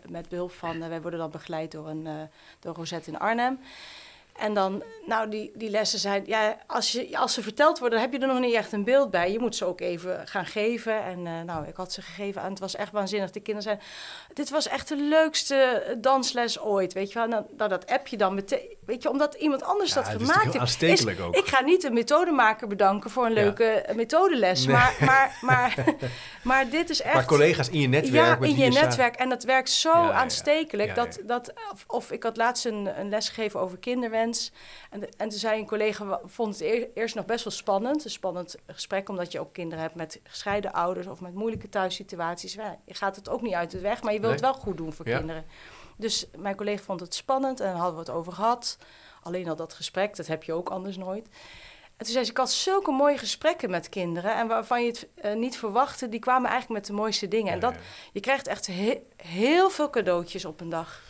[0.10, 0.82] met behulp van...
[0.82, 2.14] eh, wij worden dan begeleid door, een, eh,
[2.60, 3.60] door Rosette in Arnhem.
[4.36, 6.23] En dan, nou, die, die lessen zijn...
[6.25, 8.84] Ja, als, je, als ze verteld worden, dan heb je er nog niet echt een
[8.84, 9.32] beeld bij.
[9.32, 11.03] Je moet ze ook even gaan geven.
[11.03, 13.32] En eh, nou, ik had ze gegeven en het was echt waanzinnig.
[13.32, 13.86] De kinderen zeiden,
[14.34, 17.27] dit was echt de leukste dansles ooit, weet je wel.
[17.27, 18.79] Nou, nou, dat app je dan meteen...
[18.92, 20.58] Weet je, omdat iemand anders Ja, dat is gemaakt heeft.
[20.58, 21.36] aanstekelijk ook.
[21.36, 24.66] Ik ga niet een methodemaker bedanken voor een leuke eh, methodeles.
[24.66, 24.76] Nee.
[24.76, 25.86] Maar, maar, maar,
[26.44, 27.14] maar dit is echt...
[27.14, 28.39] Maar collega's in je netwerk.
[28.42, 29.16] ja, in je sa- netwerk.
[29.16, 30.96] En dat werkt zo Ja, aanstekelijk.
[30.96, 31.20] Dat.
[31.26, 34.52] Dat, of, of ik had laatst een, een les gegeven over kinderwens.
[34.89, 38.04] En, en toen zei een collega, vond het eer- eerst nog best wel spannend.
[38.04, 41.08] Een spannend gesprek, omdat je ook kinderen hebt met gescheiden ouders...
[41.08, 42.54] of met moeilijke thuissituaties.
[42.86, 44.42] Je gaat het ook niet uit de weg, maar je wilt Nee.
[44.42, 45.46] het wel goed doen voor kinderen.
[46.02, 48.78] Dus mijn collega vond het spannend en hadden we het over gehad.
[49.24, 51.28] Alleen al dat gesprek, dat heb je ook anders nooit.
[51.97, 54.36] En toen zei ze, ik had zulke mooie gesprekken met kinderen...
[54.36, 57.54] en waarvan je het eh, niet verwachtte, die kwamen eigenlijk met de mooiste dingen.
[57.54, 57.74] en dat,
[58.14, 61.02] je krijgt echt he- heel veel cadeautjes op een dag.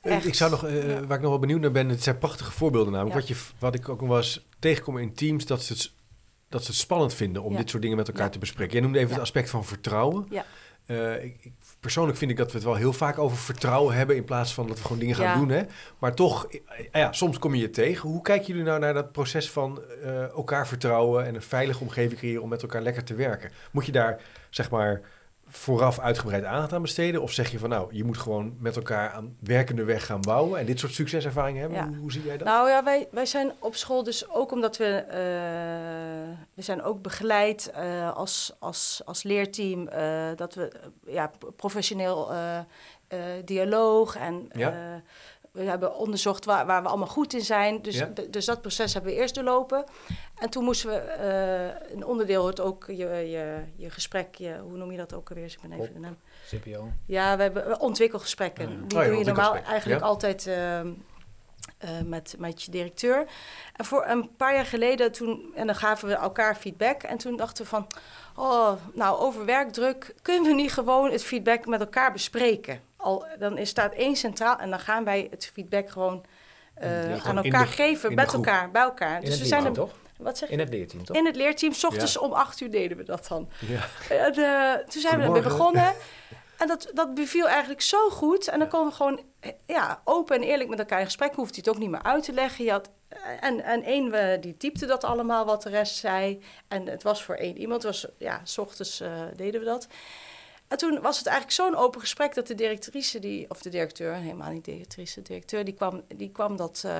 [0.00, 0.26] Eh, Echt.
[0.26, 1.00] Ik zou nog, eh, Ja.
[1.06, 3.20] waar ik nog wel benieuwd naar ben, het zijn prachtige voorbeelden namelijk.
[3.20, 3.34] Ja.
[3.34, 5.92] Wat, je, wat ik ook nog wel eens tegenkom in teams, dat ze het,
[6.48, 7.58] dat ze het spannend vinden om Ja.
[7.58, 8.72] dit soort dingen met elkaar te bespreken.
[8.72, 10.26] Jij noemde even het aspect van vertrouwen.
[10.30, 10.44] Ja.
[11.14, 14.24] Ik, ik- persoonlijk vind ik dat we het wel heel vaak over vertrouwen hebben in
[14.24, 15.36] plaats van dat we gewoon dingen gaan Ja.
[15.38, 15.48] doen.
[15.48, 15.62] Hè?
[15.98, 18.08] Maar toch, eh, ja, soms kom je je tegen.
[18.08, 22.18] Hoe kijken jullie nou naar dat proces van eh, elkaar vertrouwen en een veilige omgeving
[22.18, 23.50] creëren om met elkaar lekker te werken?
[23.70, 24.20] Moet je daar,
[24.50, 25.00] zeg maar,
[25.50, 27.22] vooraf uitgebreid aandacht aan besteden?
[27.22, 30.60] Of zeg je van nou, je moet gewoon met elkaar aan werkende weg gaan bouwen
[30.60, 31.78] en dit soort succeservaringen hebben?
[31.78, 31.86] Ja.
[31.86, 32.46] Hoe, hoe zie jij dat?
[32.46, 34.84] Nou ja, wij, wij zijn op school dus ook omdat we...
[34.84, 35.18] eh,
[36.54, 39.88] we zijn ook begeleid eh, als, als, als leerteam...
[39.88, 40.70] eh, dat we
[41.06, 42.30] ja, professioneel
[43.44, 44.48] dialoog en...
[44.52, 45.02] Ja.
[45.52, 47.82] We hebben onderzocht waar, waar we allemaal goed in zijn.
[47.82, 48.10] Dus, Ja.
[48.30, 49.84] dus dat proces hebben we eerst doorlopen.
[50.38, 50.96] En toen moesten we...
[50.96, 54.34] eh, een onderdeel hoort ook je, je, je gesprek...
[54.34, 55.44] Je, hoe noem je dat ook alweer?
[55.44, 56.16] Dus ik ben even de naam...
[56.46, 56.88] CPO.
[57.06, 58.68] Ja, we hebben ontwikkelgesprekken.
[58.70, 58.76] Ja.
[58.86, 60.06] Die Oh ja, doe je normaal eigenlijk ja.
[60.06, 60.92] altijd ehm,
[61.78, 63.26] eh, met, met je directeur.
[63.76, 67.02] En voor een paar jaar geleden, toen, en dan gaven we elkaar feedback.
[67.02, 67.86] En toen dachten we van,
[68.36, 72.80] oh, nou, over werkdruk kunnen we niet gewoon het feedback met elkaar bespreken.
[73.00, 76.24] Al, dan is, staat één centraal en dan gaan wij het feedback gewoon
[76.74, 79.22] eh, Ja, aan elkaar de- geven, met elkaar, bij elkaar.
[79.22, 79.90] In Dus we zijn er, toch?
[80.16, 80.54] wat zeg je?
[80.54, 81.16] In het leerteam, toch?
[81.16, 83.48] In het leerteam, s ochtends om acht uur deden we dat dan.
[83.58, 83.80] Ja.
[84.16, 85.94] En, eh, toen zijn we ermee begonnen.
[86.58, 88.48] En dat, dat beviel eigenlijk zo goed.
[88.48, 91.34] En dan konden we gewoon eh, ja, open en eerlijk met elkaar in gesprek.
[91.34, 92.64] Hoefde je het ook niet meer uit te leggen.
[92.64, 92.90] Je had,
[93.40, 96.42] en, en één we, die typte dat allemaal wat de rest zei.
[96.68, 97.82] En het was voor één iemand.
[97.82, 99.02] Was, ja, s ochtends
[99.36, 99.86] deden we dat.
[100.70, 104.14] En toen was het eigenlijk zo'n open gesprek dat de directrice, die, of de directeur,
[104.14, 106.92] helemaal niet directrice, de directeur, die kwam, die kwam dat eh,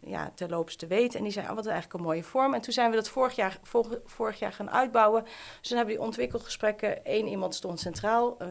[0.00, 1.18] ja, terloops te weten.
[1.18, 2.54] En die zei, oh, wat eigenlijk een mooie vorm.
[2.54, 5.22] En toen zijn we dat vorig jaar, vorig, vorig jaar gaan uitbouwen.
[5.60, 7.00] Dus dan hebben we die ontwikkelgesprekken.
[7.04, 8.36] Eén iemand stond centraal.
[8.38, 8.46] eh,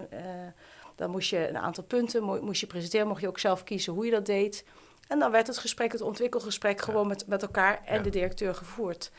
[0.45, 0.51] eh,
[0.95, 3.93] Dan moest je een aantal punten, mo- moest je presenteren, mocht je ook zelf kiezen
[3.93, 4.65] hoe je dat deed.
[5.07, 8.01] En dan werd het gesprek, het ontwikkelgesprek, gewoon met, met elkaar en Ja.
[8.01, 9.11] de directeur gevoerd.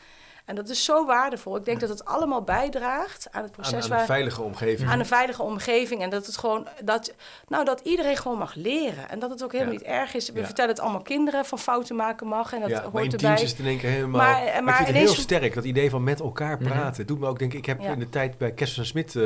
[0.49, 1.55] En dat is zo waardevol.
[1.57, 4.89] Ik denk dat het allemaal bijdraagt aan het Aan, proces aan waar, een veilige omgeving.
[4.89, 6.01] aan een veilige omgeving.
[6.01, 7.13] En dat het gewoon dat,
[7.47, 9.09] nou, dat iedereen gewoon mag leren.
[9.09, 9.79] En dat het ook helemaal Ja.
[9.79, 10.29] niet erg is.
[10.31, 10.45] We Ja.
[10.45, 12.53] vertellen het allemaal kinderen van fouten maken mag.
[12.53, 13.19] En dat ja, maar hoort in erbij.
[13.35, 14.21] teams is het in één keer helemaal...
[14.21, 16.69] Maar- Maar, maar ik vind het heel sterk, dat idee van met elkaar Mhm.
[16.69, 16.95] praten.
[16.97, 17.91] Het doet me ook denken, ik heb Ja.
[17.91, 19.23] in de tijd bij Kessels Smit eh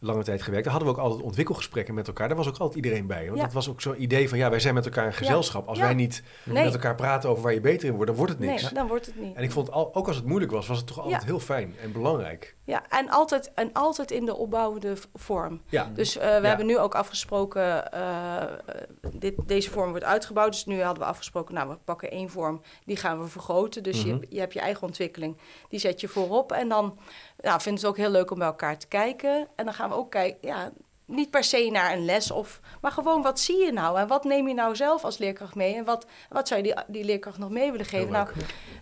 [0.00, 0.64] lange tijd gewerkt.
[0.64, 2.28] Daar hadden we ook altijd ontwikkelgesprekken met elkaar.
[2.28, 3.24] Daar was ook altijd iedereen bij.
[3.26, 3.44] Want Ja.
[3.44, 5.68] dat was ook zo'n idee van, ja, wij zijn met elkaar een gezelschap.
[5.68, 6.64] Als wij niet Nee.
[6.64, 8.62] met elkaar praten over waar je beter in wordt, dan wordt het niks.
[8.62, 9.36] Nee, dan wordt het niet.
[9.36, 11.74] En ik vond, al, ook als het moeilijk was, was het toch altijd heel fijn
[11.82, 12.56] en belangrijk.
[12.64, 15.60] Ja, en altijd, en altijd in de opbouwende vorm.
[15.68, 18.48] Ja, Dus eh, we hebben nu ook afgesproken, eh, eh,
[19.14, 20.52] dit, deze vorm wordt uitgebouwd.
[20.52, 23.82] Dus nu hadden we afgesproken, nou, we pakken één vorm, die gaan we vergroten.
[23.82, 24.14] Dus Mhm.
[24.20, 25.36] je, je hebt je eigen ontwikkeling,
[25.68, 26.52] die zet je voorop.
[26.52, 26.98] En dan
[27.40, 29.48] nou, vinden ze het ook heel leuk om bij elkaar te kijken.
[29.56, 30.70] En dan gaan we ook kijken, ja,
[31.04, 33.98] niet per se naar een les, of, maar gewoon wat zie je nou?
[33.98, 35.74] En wat neem je nou zelf als leerkracht mee?
[35.74, 38.12] En wat, wat zou je die, die leerkracht nog mee willen geven?
[38.12, 38.28] Nou,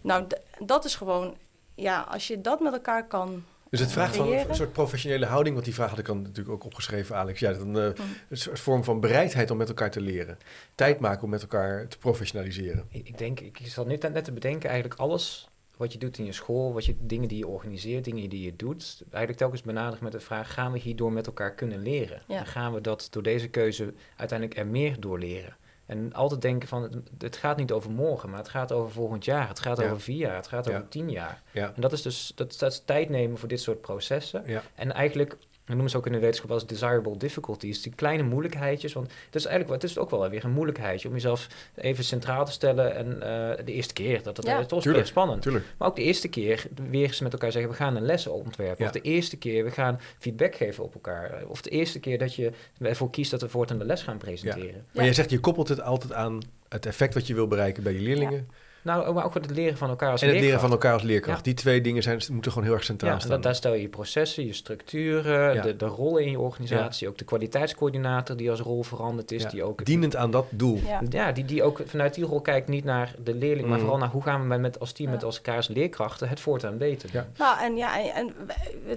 [0.02, 0.26] nou,
[0.58, 1.36] dat is gewoon,
[1.74, 4.48] ja, als je dat met elkaar kan Dus het vraagt van creëren.
[4.48, 7.40] een soort professionele houding, want die vraag had ik dan natuurlijk ook opgeschreven, Alex.
[7.40, 8.16] Ja, dan, eh, Mm.
[8.28, 10.38] een soort vorm van bereidheid om met elkaar te leren.
[10.74, 12.86] Tijd maken om met elkaar te professionaliseren.
[12.90, 16.24] Ik, ik denk, ik zat net, net te bedenken, eigenlijk alles wat je doet in
[16.24, 20.00] je school, wat je, dingen die je organiseert, dingen die je doet, eigenlijk telkens benaderd
[20.02, 22.22] met de vraag, gaan we hierdoor met elkaar kunnen leren?
[22.26, 22.38] Ja.
[22.38, 25.56] En gaan we dat door deze keuze uiteindelijk er meer door leren?
[25.86, 29.24] En altijd denken van, het, het gaat niet over morgen, maar het gaat over volgend
[29.24, 29.84] jaar, het gaat Ja.
[29.84, 30.70] over vier jaar, het gaat Ja.
[30.76, 31.42] over tien jaar.
[31.52, 31.72] Ja.
[31.74, 34.42] En dat is dus, dat, dat is tijd nemen voor dit soort processen.
[34.46, 34.62] Ja.
[34.74, 38.92] En eigenlijk, we noemen ze ook in de wetenschap als desirable difficulties, die kleine moeilijkheidjes.
[38.92, 42.44] Want het is eigenlijk het is ook wel weer een moeilijkheidje om jezelf even centraal
[42.44, 42.94] te stellen.
[42.94, 44.58] En eh, de eerste keer, dat, dat Ja.
[44.58, 44.96] is toch Tuurlijk.
[45.04, 45.42] weer spannend.
[45.42, 45.64] Tuurlijk.
[45.78, 48.76] Maar ook de eerste keer weer eens met elkaar zeggen, we gaan een les ontwerpen.
[48.78, 48.86] Ja.
[48.86, 51.42] Of de eerste keer, we gaan feedback geven op elkaar.
[51.48, 54.72] Of de eerste keer dat je ervoor kiest dat we voortaan de les gaan presenteren.
[54.74, 55.02] Maar Ja.
[55.04, 58.00] jij zegt, je koppelt het altijd aan het effect wat je wil bereiken bij je
[58.00, 58.48] leerlingen.
[58.86, 60.60] Nou, maar ook het leren van elkaar als en het leren leerkracht.
[60.62, 61.36] van elkaar als leerkracht.
[61.38, 61.42] Ja.
[61.42, 63.30] Die twee dingen zijn, moeten gewoon heel erg centraal Ja, staan.
[63.30, 65.62] dat, daar stel je je processen, je structuren, Ja.
[65.62, 67.08] de, de rollen in je organisatie.
[67.08, 69.42] Ook de kwaliteitscoördinator die als rol veranderd is.
[69.42, 69.48] Ja.
[69.48, 70.80] Die ook Dienend aan dat doel.
[70.86, 71.00] Ja.
[71.10, 73.82] Ja, die, die ook vanuit die rol kijkt niet naar de leerling, maar Mm.
[73.82, 75.14] vooral naar hoe gaan we met- met, als team, Ja.
[75.14, 77.08] met als elkaar als leerkrachten het voortaan beter.
[77.12, 77.26] Ja.
[77.36, 78.32] Nou, en ja, en,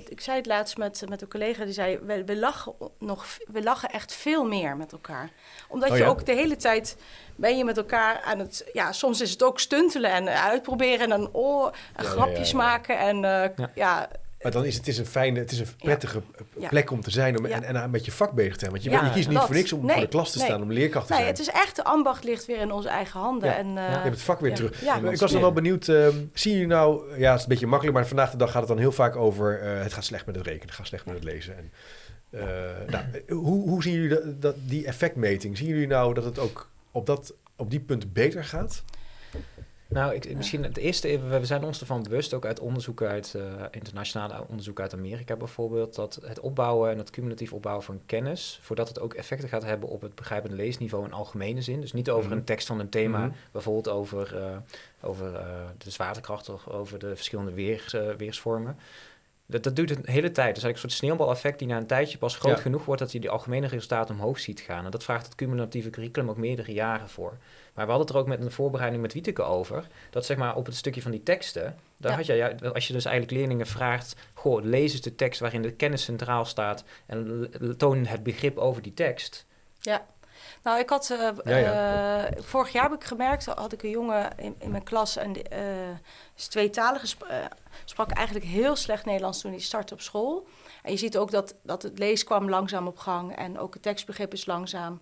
[0.09, 3.63] ik zei het laatst met, met een collega die zei: we, we, lachen nog, we
[3.63, 5.29] lachen echt veel meer met elkaar.
[5.67, 6.09] Omdat Oh je ja?
[6.09, 6.97] ook de hele tijd
[7.39, 8.69] ben je met elkaar aan het.
[8.73, 11.65] Ja, soms is het ook stuntelen en uitproberen en dan oh,
[11.95, 12.63] en Ja, grapjes ja, ja.
[12.63, 12.97] maken.
[12.99, 13.71] En eh, Ja.
[13.75, 14.09] ja.
[14.41, 16.67] Maar dan is het, het is een fijne, het is een prettige eh, Ja.
[16.67, 17.55] plek om te zijn om, Ja.
[17.55, 18.71] en, en aan met je vak bezig te zijn.
[18.71, 19.45] Want je, Ja, je kiest niet dat.
[19.45, 20.47] voor niks om Nee, voor de klas te nee.
[20.47, 21.33] staan, om leerkracht te Nee, zijn.
[21.35, 23.49] het is echt, de ambacht ligt weer in onze eigen handen.
[23.49, 23.55] Ja.
[23.55, 24.55] En, eh, je hebt het vak weer ja.
[24.55, 24.81] terug.
[25.11, 27.97] Ik was dan wel benieuwd, ehm zien jullie nou, ja, het is een beetje makkelijk,
[27.97, 30.35] maar vandaag de dag gaat het dan heel vaak over, eh, het gaat slecht met
[30.35, 31.57] het rekenen, het gaat slecht met het lezen.
[31.57, 31.71] En,
[32.29, 32.41] eh,
[32.87, 35.57] nou, eh, hoe, hoe zien jullie dat, dat, die effectmeting?
[35.57, 38.83] Zien jullie nou dat het ook op, dat, op die punten beter gaat?
[39.87, 43.33] Nou, ik, misschien het eerste, we we zijn ons ervan bewust, ook uit onderzoek uit,
[43.35, 48.59] eh, internationale onderzoek uit Amerika bijvoorbeeld, dat het opbouwen en het cumulatief opbouwen van kennis,
[48.61, 52.09] voordat het ook effecten gaat hebben op het begrijpende leesniveau in algemene zin, dus niet
[52.09, 52.37] over Mhm.
[52.39, 53.35] een tekst van een thema, Mhm.
[53.51, 54.57] bijvoorbeeld over, eh,
[55.01, 55.45] over eh,
[55.77, 58.77] de zwaartekracht of over de verschillende weers, weersvormen.
[59.51, 60.55] Dat, dat duurt een hele tijd.
[60.55, 62.61] Dus eigenlijk een soort sneeuwbaleffect die na een tijdje pas groot Ja.
[62.61, 64.85] genoeg wordt dat je die algemene resultaten omhoog ziet gaan.
[64.85, 67.37] En dat vraagt het cumulatieve curriculum ook meerdere jaren voor.
[67.73, 69.87] Maar we hadden het er ook met een voorbereiding met Wieteke over.
[70.09, 72.17] Dat zeg maar op het stukje van die teksten, daar Ja.
[72.17, 75.61] had je, ja, als je dus eigenlijk leerlingen vraagt, goh, lees eens de tekst waarin
[75.61, 79.45] de kennis centraal staat en toon het begrip over die tekst.
[80.63, 81.09] Nou, ik had.
[81.09, 82.25] eh, Ja, ja.
[82.27, 85.33] eh, vorig jaar heb ik gemerkt, had ik een jongen in, in mijn klas en
[85.33, 85.89] die eh,
[86.35, 87.37] is tweetalig, gesp- eh,
[87.85, 90.47] sprak eigenlijk heel slecht Nederlands toen hij startte op school.
[90.83, 93.83] En je ziet ook dat, dat het lees kwam langzaam op gang en ook het
[93.83, 95.01] tekstbegrip is langzaam.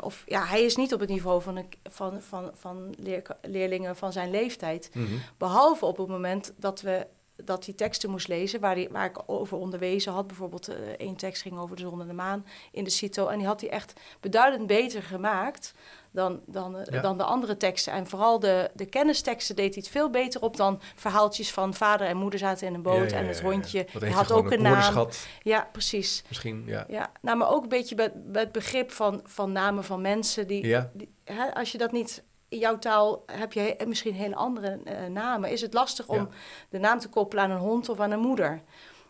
[0.00, 3.96] of ja, hij is niet op het niveau van, een, van, van, van leer- leerlingen
[3.96, 4.90] van zijn leeftijd.
[5.38, 7.06] Behalve op het moment dat we
[7.44, 10.26] dat hij teksten moest lezen waar, die, waar ik over onderwezen had.
[10.26, 13.26] Bijvoorbeeld eh, één tekst ging over de zon en de maan in de CITO.
[13.26, 15.74] En die had hij echt beduidend beter gemaakt
[16.10, 17.00] dan, dan, eh, Ja.
[17.00, 17.92] dan de andere teksten.
[17.92, 22.06] En vooral de, de kennisteksten deed hij het veel beter op dan verhaaltjes van vader
[22.06, 23.86] en moeder zaten in een boot Ja, ja, en het hondje.
[23.92, 25.08] Had hij gewoon ook een naam.
[25.42, 26.24] Ja, precies.
[26.28, 26.84] Misschien, ja.
[26.88, 30.46] Ja, nou, maar ook een beetje met, het begrip van, van namen van mensen.
[30.46, 30.90] Die, Ja.
[30.94, 35.06] die- hè, als je dat niet in jouw taal heb je misschien hele andere eh,
[35.06, 35.50] namen.
[35.50, 36.28] Is het lastig om Ja.
[36.68, 38.60] de naam te koppelen aan een hond of aan een moeder?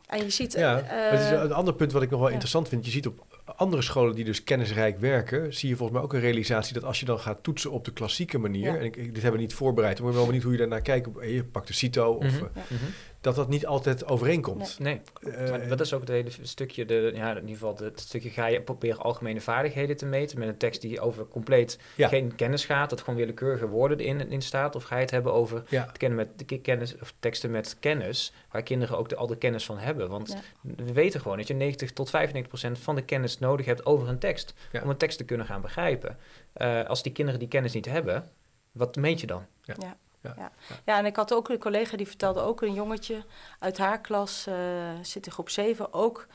[0.07, 0.53] En je ziet.
[0.53, 2.33] Ja, eh, het is een ander punt wat ik nog wel ja.
[2.35, 2.85] interessant vind.
[2.85, 3.27] Je ziet op
[3.57, 7.01] andere scholen die dus kennisrijk werken, zie je volgens mij ook een realisatie dat als
[7.01, 8.77] je dan gaat toetsen op de klassieke manier, Ja.
[8.79, 10.59] en ik, ik- dit hebben we niet voorbereid, maar ik ben wel benieuwd hoe je
[10.59, 11.07] daarnaar kijkt.
[11.07, 12.35] Op, je pakt de CITO, of, Mhm.
[12.35, 12.63] eh, Ja.
[12.69, 12.85] Mhm.
[13.21, 14.79] Dat dat niet altijd overeenkomt.
[14.79, 18.01] Nee, Eh, maar dat is ook het hele stukje, de, ja, in ieder geval het
[18.01, 22.09] stukje ga je proberen algemene vaardigheden te meten met een tekst die over compleet Ja.
[22.09, 25.33] geen kennis gaat, dat gewoon willekeurige woorden in, in staat, of ga je het hebben
[25.33, 25.87] over ja.
[25.87, 29.37] het kennen met de kennis of teksten met kennis, waar kinderen ook de, al de
[29.37, 30.09] kennis van hebben.
[30.09, 30.71] Want Ja.
[30.85, 34.09] we weten gewoon dat je 90 tot 95 procent van de kennis nodig hebt over
[34.09, 34.83] een tekst Ja.
[34.83, 36.17] om een tekst te kunnen gaan begrijpen.
[36.53, 38.29] Eh, als die kinderen die kennis niet hebben,
[38.73, 39.47] wat meet je dan?
[39.63, 39.97] Ja.
[40.23, 40.35] Ja.
[40.37, 40.51] Ja.
[40.85, 40.99] Ja.
[40.99, 43.25] en ik had ook een collega die vertelde ook een jongetje
[43.59, 44.55] uit haar klas, eh,
[45.03, 46.27] zit in groep 7, ook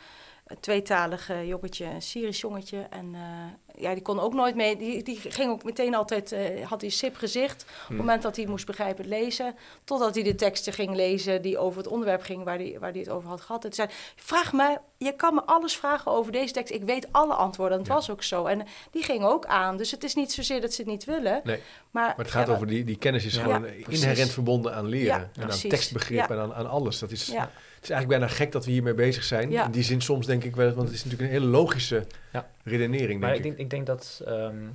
[0.48, 2.88] een tweetalig eh, jongetje, een Syrisch jongetje.
[2.90, 6.66] En eh, ja, die kon ook nooit mee, die, die ging ook meteen altijd, eh,
[6.68, 10.36] had hij sip gezicht op het moment dat hij moest begrijpen lezen, totdat hij de
[10.36, 13.42] teksten ging lezen die over het onderwerp ging waar hij, waar hij het over had
[13.42, 13.62] gehad.
[13.62, 17.34] Toen zei vraag me, je kan me alles vragen over deze tekst, ik weet alle
[17.34, 17.74] antwoorden.
[17.74, 17.96] En het Ja.
[17.96, 18.46] was ook zo.
[18.46, 21.42] En die ging ook aan, dus het is niet zozeer dat ze het niet willen,
[21.44, 21.62] Nee.
[21.92, 22.06] maar...
[22.08, 25.32] Maar het gaat ja, over die, die kennis is Ja, gewoon inherent verbonden aan leren.
[25.36, 27.00] En aan tekstbegrip en aan, aan alles.
[27.00, 27.28] Dat is.
[27.28, 27.50] Het
[27.84, 29.52] is eigenlijk bijna gek dat we hiermee bezig zijn.
[29.52, 29.66] Ja.
[29.66, 32.50] In die zin soms denk ik wel, want het is natuurlijk een hele logische Ja.
[32.64, 33.58] redenering, Maar denk ik ik.
[33.58, 34.22] denk, ik denk dat.
[34.26, 34.66] ehm,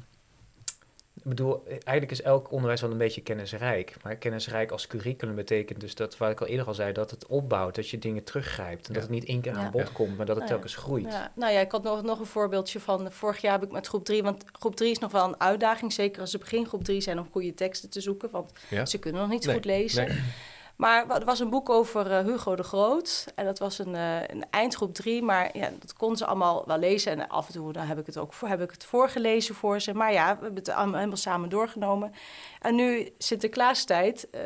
[1.23, 3.97] ik bedoel, eigenlijk is elk onderwijs wel een beetje kennisrijk.
[4.03, 7.27] Maar kennisrijk als curriculum betekent dus dat, waar ik al eerder al zei, dat het
[7.27, 8.89] opbouwt, dat je dingen teruggrijpt.
[8.89, 9.01] En Ja.
[9.01, 9.59] dat het niet één keer Ja.
[9.59, 9.93] aan bod Ja.
[9.93, 10.49] komt, maar dat het Nou ja.
[10.55, 11.05] telkens groeit.
[11.05, 13.87] Ja, nou ja, ik had nog, nog een voorbeeldje van vorig jaar heb ik met
[13.87, 16.85] groep 3, want groep 3 is nog wel een uitdaging, zeker als ze begin groep
[16.85, 18.87] 3 zijn om goede teksten te zoeken, want Ja.
[18.87, 20.07] ze kunnen nog niet Nee, goed lezen.
[20.07, 20.19] nee.
[20.79, 24.21] Maar er was een boek over eh, Hugo de Groot en dat was een, eh,
[24.27, 27.73] een eindgroep 3, maar ja, dat konden ze allemaal wel lezen en af en toe
[27.73, 29.95] dan heb ik het ook voor, heb ik het voorgelezen voor ze.
[29.95, 32.13] Maar ja, we hebben het allemaal helemaal samen doorgenomen.
[32.61, 34.41] En nu Sinterklaastijd eh,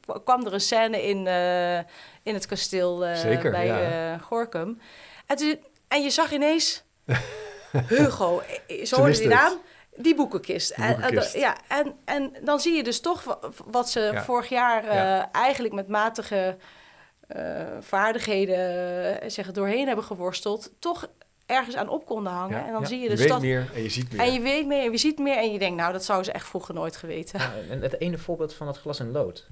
[0.00, 1.78] kwa- kwam er een scène in, eh,
[2.22, 4.12] in het kasteel eh, Zeker, bij ja.
[4.14, 4.80] eh, Gorkum.
[5.26, 6.82] En, toen- en je zag ineens
[7.88, 9.28] Hugo, eh, eh, zo hoorde het.
[9.28, 9.52] naam,
[9.96, 10.70] die boekenkist.
[10.70, 14.22] En- ja, en, en dan zie je dus toch wa- wat ze Ja.
[14.24, 15.32] vorig jaar eh, Ja.
[15.32, 16.56] eigenlijk met matige
[17.26, 21.08] eh, vaardigheden eh, zeg, doorheen hebben geworsteld, toch
[21.46, 22.58] ergens aan op konden hangen.
[22.58, 22.86] Ja, En dan ja.
[22.86, 23.40] zie je je dus weet dat.
[23.40, 24.20] meer en je ziet meer.
[24.20, 26.32] En je weet meer en je ziet meer en je denkt, nou, dat zouden ze
[26.32, 27.40] echt vroeger nooit geweten.
[27.40, 29.48] Ja, en het ene voorbeeld van het glas en lood.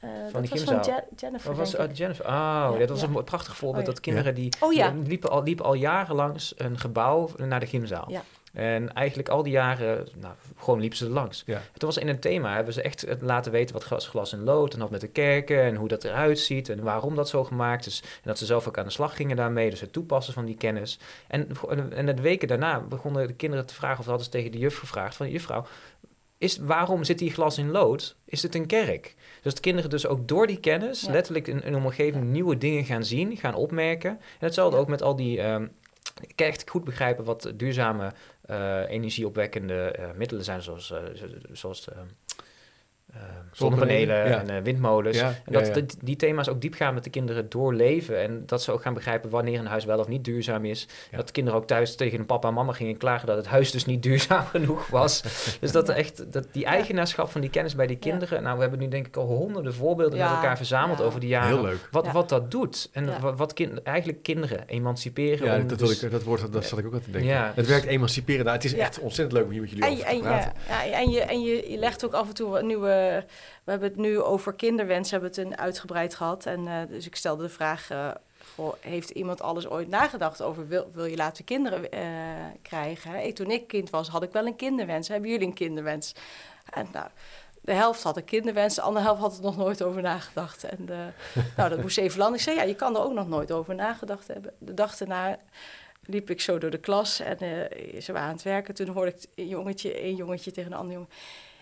[0.00, 1.48] Eh, die dat was van Je- Jennifer.
[1.48, 1.96] Wat was oh, ik.
[1.96, 2.24] Jennifer?
[2.24, 2.30] Oh,
[2.72, 3.06] Ja, dat was ja.
[3.06, 3.80] een mooi- prachtig voorbeeld.
[3.82, 3.94] Oh, ja.
[3.94, 4.90] Dat kinderen die, Oh ja.
[4.90, 8.12] die liepen, al, liepen al jaren langs een gebouw naar de gymzaal.
[8.52, 11.42] En eigenlijk al die jaren, nou, gewoon liepen ze er langs.
[11.46, 11.60] Ja.
[11.76, 14.44] Toen was in een thema, hebben ze echt het laten weten wat glas, glas en
[14.44, 17.44] lood en dat met de kerken en hoe dat eruit ziet en waarom dat zo
[17.44, 18.00] gemaakt is.
[18.02, 20.56] En dat ze zelf ook aan de slag gingen daarmee, dus het toepassen van die
[20.56, 20.98] kennis.
[21.28, 21.48] En,
[21.90, 24.78] en de weken daarna begonnen de kinderen te vragen, of hadden ze tegen de juf
[24.78, 25.66] gevraagd van, juffrouw,
[26.38, 28.16] is, waarom zit die glas in lood?
[28.24, 29.14] Is het een kerk?
[29.42, 31.10] Dus de kinderen dus ook door die kennis Ja.
[31.12, 34.10] letterlijk in, in een omgeving nieuwe dingen gaan zien, gaan opmerken.
[34.10, 34.82] En hetzelfde Ja.
[34.82, 35.42] ook met al die...
[36.20, 38.12] ehm, echt goed begrijpen wat duurzame
[38.42, 41.88] eh, energieopwekkende eh, middelen zijn, zoals, eh, zo- zoals
[43.14, 44.40] ehm, zonnepanelen ja.
[44.40, 45.16] en eh, windmolens.
[45.16, 45.74] Ja, En dat ja, ja.
[45.74, 48.20] Die, die thema's ook diep gaan met de kinderen doorleven.
[48.22, 50.86] En dat ze ook gaan begrijpen wanneer een huis wel of niet duurzaam is.
[51.10, 51.16] Ja.
[51.16, 53.70] Dat de kinderen ook thuis tegen hun papa en mama gingen klagen dat het huis
[53.70, 55.22] dus niet duurzaam genoeg was.
[55.60, 58.42] dus dat er echt dat die eigenaarschap van die kennis bij die kinderen.
[58.42, 61.04] Nou, we hebben nu denk ik al honderden voorbeelden Ja, met elkaar verzameld ja.
[61.04, 61.48] over die jaren.
[61.48, 61.88] Heel leuk.
[61.90, 62.12] Wat, Ja.
[62.12, 62.88] wat dat doet.
[62.92, 63.20] En Ja.
[63.20, 65.46] wat, wat kind, eigenlijk kinderen emanciperen.
[65.46, 67.30] Ja, dat, dus- wil ik, dat woord, dat zat ik ook aan te denken.
[67.30, 68.44] Ja, het dus- werkt emanciperen.
[68.44, 68.78] Nou, het is Ja.
[68.78, 70.52] echt ontzettend leuk om hier met jullie En, over te en, praten.
[70.68, 72.97] ja, ja, en, je, en je, je legt ook af en toe wat nieuwe...
[73.64, 76.46] We hebben het nu over kinderwens, hebben het een uitgebreid gehad.
[76.46, 77.90] En eh, dus ik stelde de vraag...
[77.90, 78.10] eh,
[78.54, 80.68] goh, heeft iemand alles ooit nagedacht over...
[80.68, 82.00] wil, wil je later kinderen eh,
[82.62, 83.10] krijgen?
[83.10, 85.08] Hey, toen ik kind was, had ik wel een kinderwens.
[85.08, 86.14] Hebben jullie een kinderwens?
[86.72, 87.06] En nou...
[87.68, 90.64] De helft had een kinderwens, de andere helft had er nog nooit over nagedacht.
[90.64, 90.96] En eh,
[91.56, 92.36] nou, dat moest even landen.
[92.36, 94.52] Ik zei, ja, je kan er ook nog nooit over nagedacht hebben.
[94.58, 95.38] De dag daarna
[96.04, 98.74] liep ik zo door de klas en eh, ze waren aan het werken.
[98.74, 101.10] Toen hoorde ik een jongetje, een jongetje tegen een ander jongen.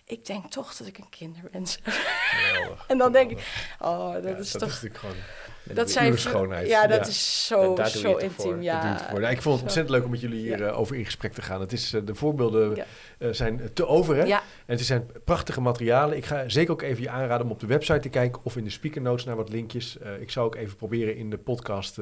[0.09, 1.95] Ik denk toch dat ik een kinderwens heb.
[1.95, 2.85] Geweldig.
[2.91, 3.39] En dan denk ik,
[3.81, 4.71] oh, dat Ja, is dat toch...
[4.71, 5.77] is natuurlijk gewoon...
[5.77, 6.69] dat zijn schoonheid.
[6.69, 7.07] Ja, dat Ja.
[7.07, 8.63] is zo, zo intiem.
[8.63, 9.19] Ja, het.
[9.21, 9.51] Nou, ik vond het Zo.
[9.51, 10.67] ontzettend leuk om met jullie hier Ja.
[10.67, 11.61] eh, over in gesprek te gaan.
[11.61, 12.85] Het is, eh, de voorbeelden
[13.19, 14.23] eh, zijn te over, hè?
[14.25, 16.17] Ja, En het zijn prachtige materialen.
[16.17, 18.65] Ik ga zeker ook even je aanraden om op de website te kijken of in
[18.65, 19.97] de speaker notes naar wat linkjes.
[20.21, 21.97] Ik zou ook even proberen in de podcast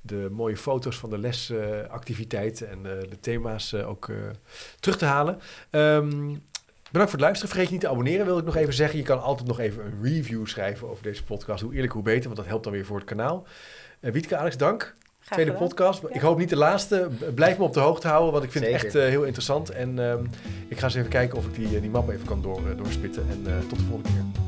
[0.00, 4.10] de mooie foto's van de lesactiviteiten en de thema's ook
[4.80, 5.38] terug te halen.
[5.70, 6.34] Ehm,
[6.90, 7.48] bedankt voor het luisteren.
[7.48, 8.98] Vergeet je niet te abonneren, wil ik nog even zeggen.
[8.98, 11.62] Je kan altijd nog even een review schrijven over deze podcast.
[11.62, 13.46] Hoe eerlijk, hoe beter, want dat helpt dan weer voor het kanaal.
[14.00, 14.80] Eh Wietke, Alex, dank.
[15.20, 15.68] graag Tweede gedaan.
[15.68, 16.02] podcast.
[16.02, 16.08] Ja.
[16.12, 17.08] Ik hoop niet de laatste.
[17.34, 19.70] Blijf me op de hoogte houden, want ik vind het echt eh, heel interessant.
[19.70, 20.24] En ehm,
[20.68, 23.26] ik ga eens even kijken of ik die, eh, die map even kan door, doorspitten.
[23.30, 24.47] En eh, tot de volgende keer.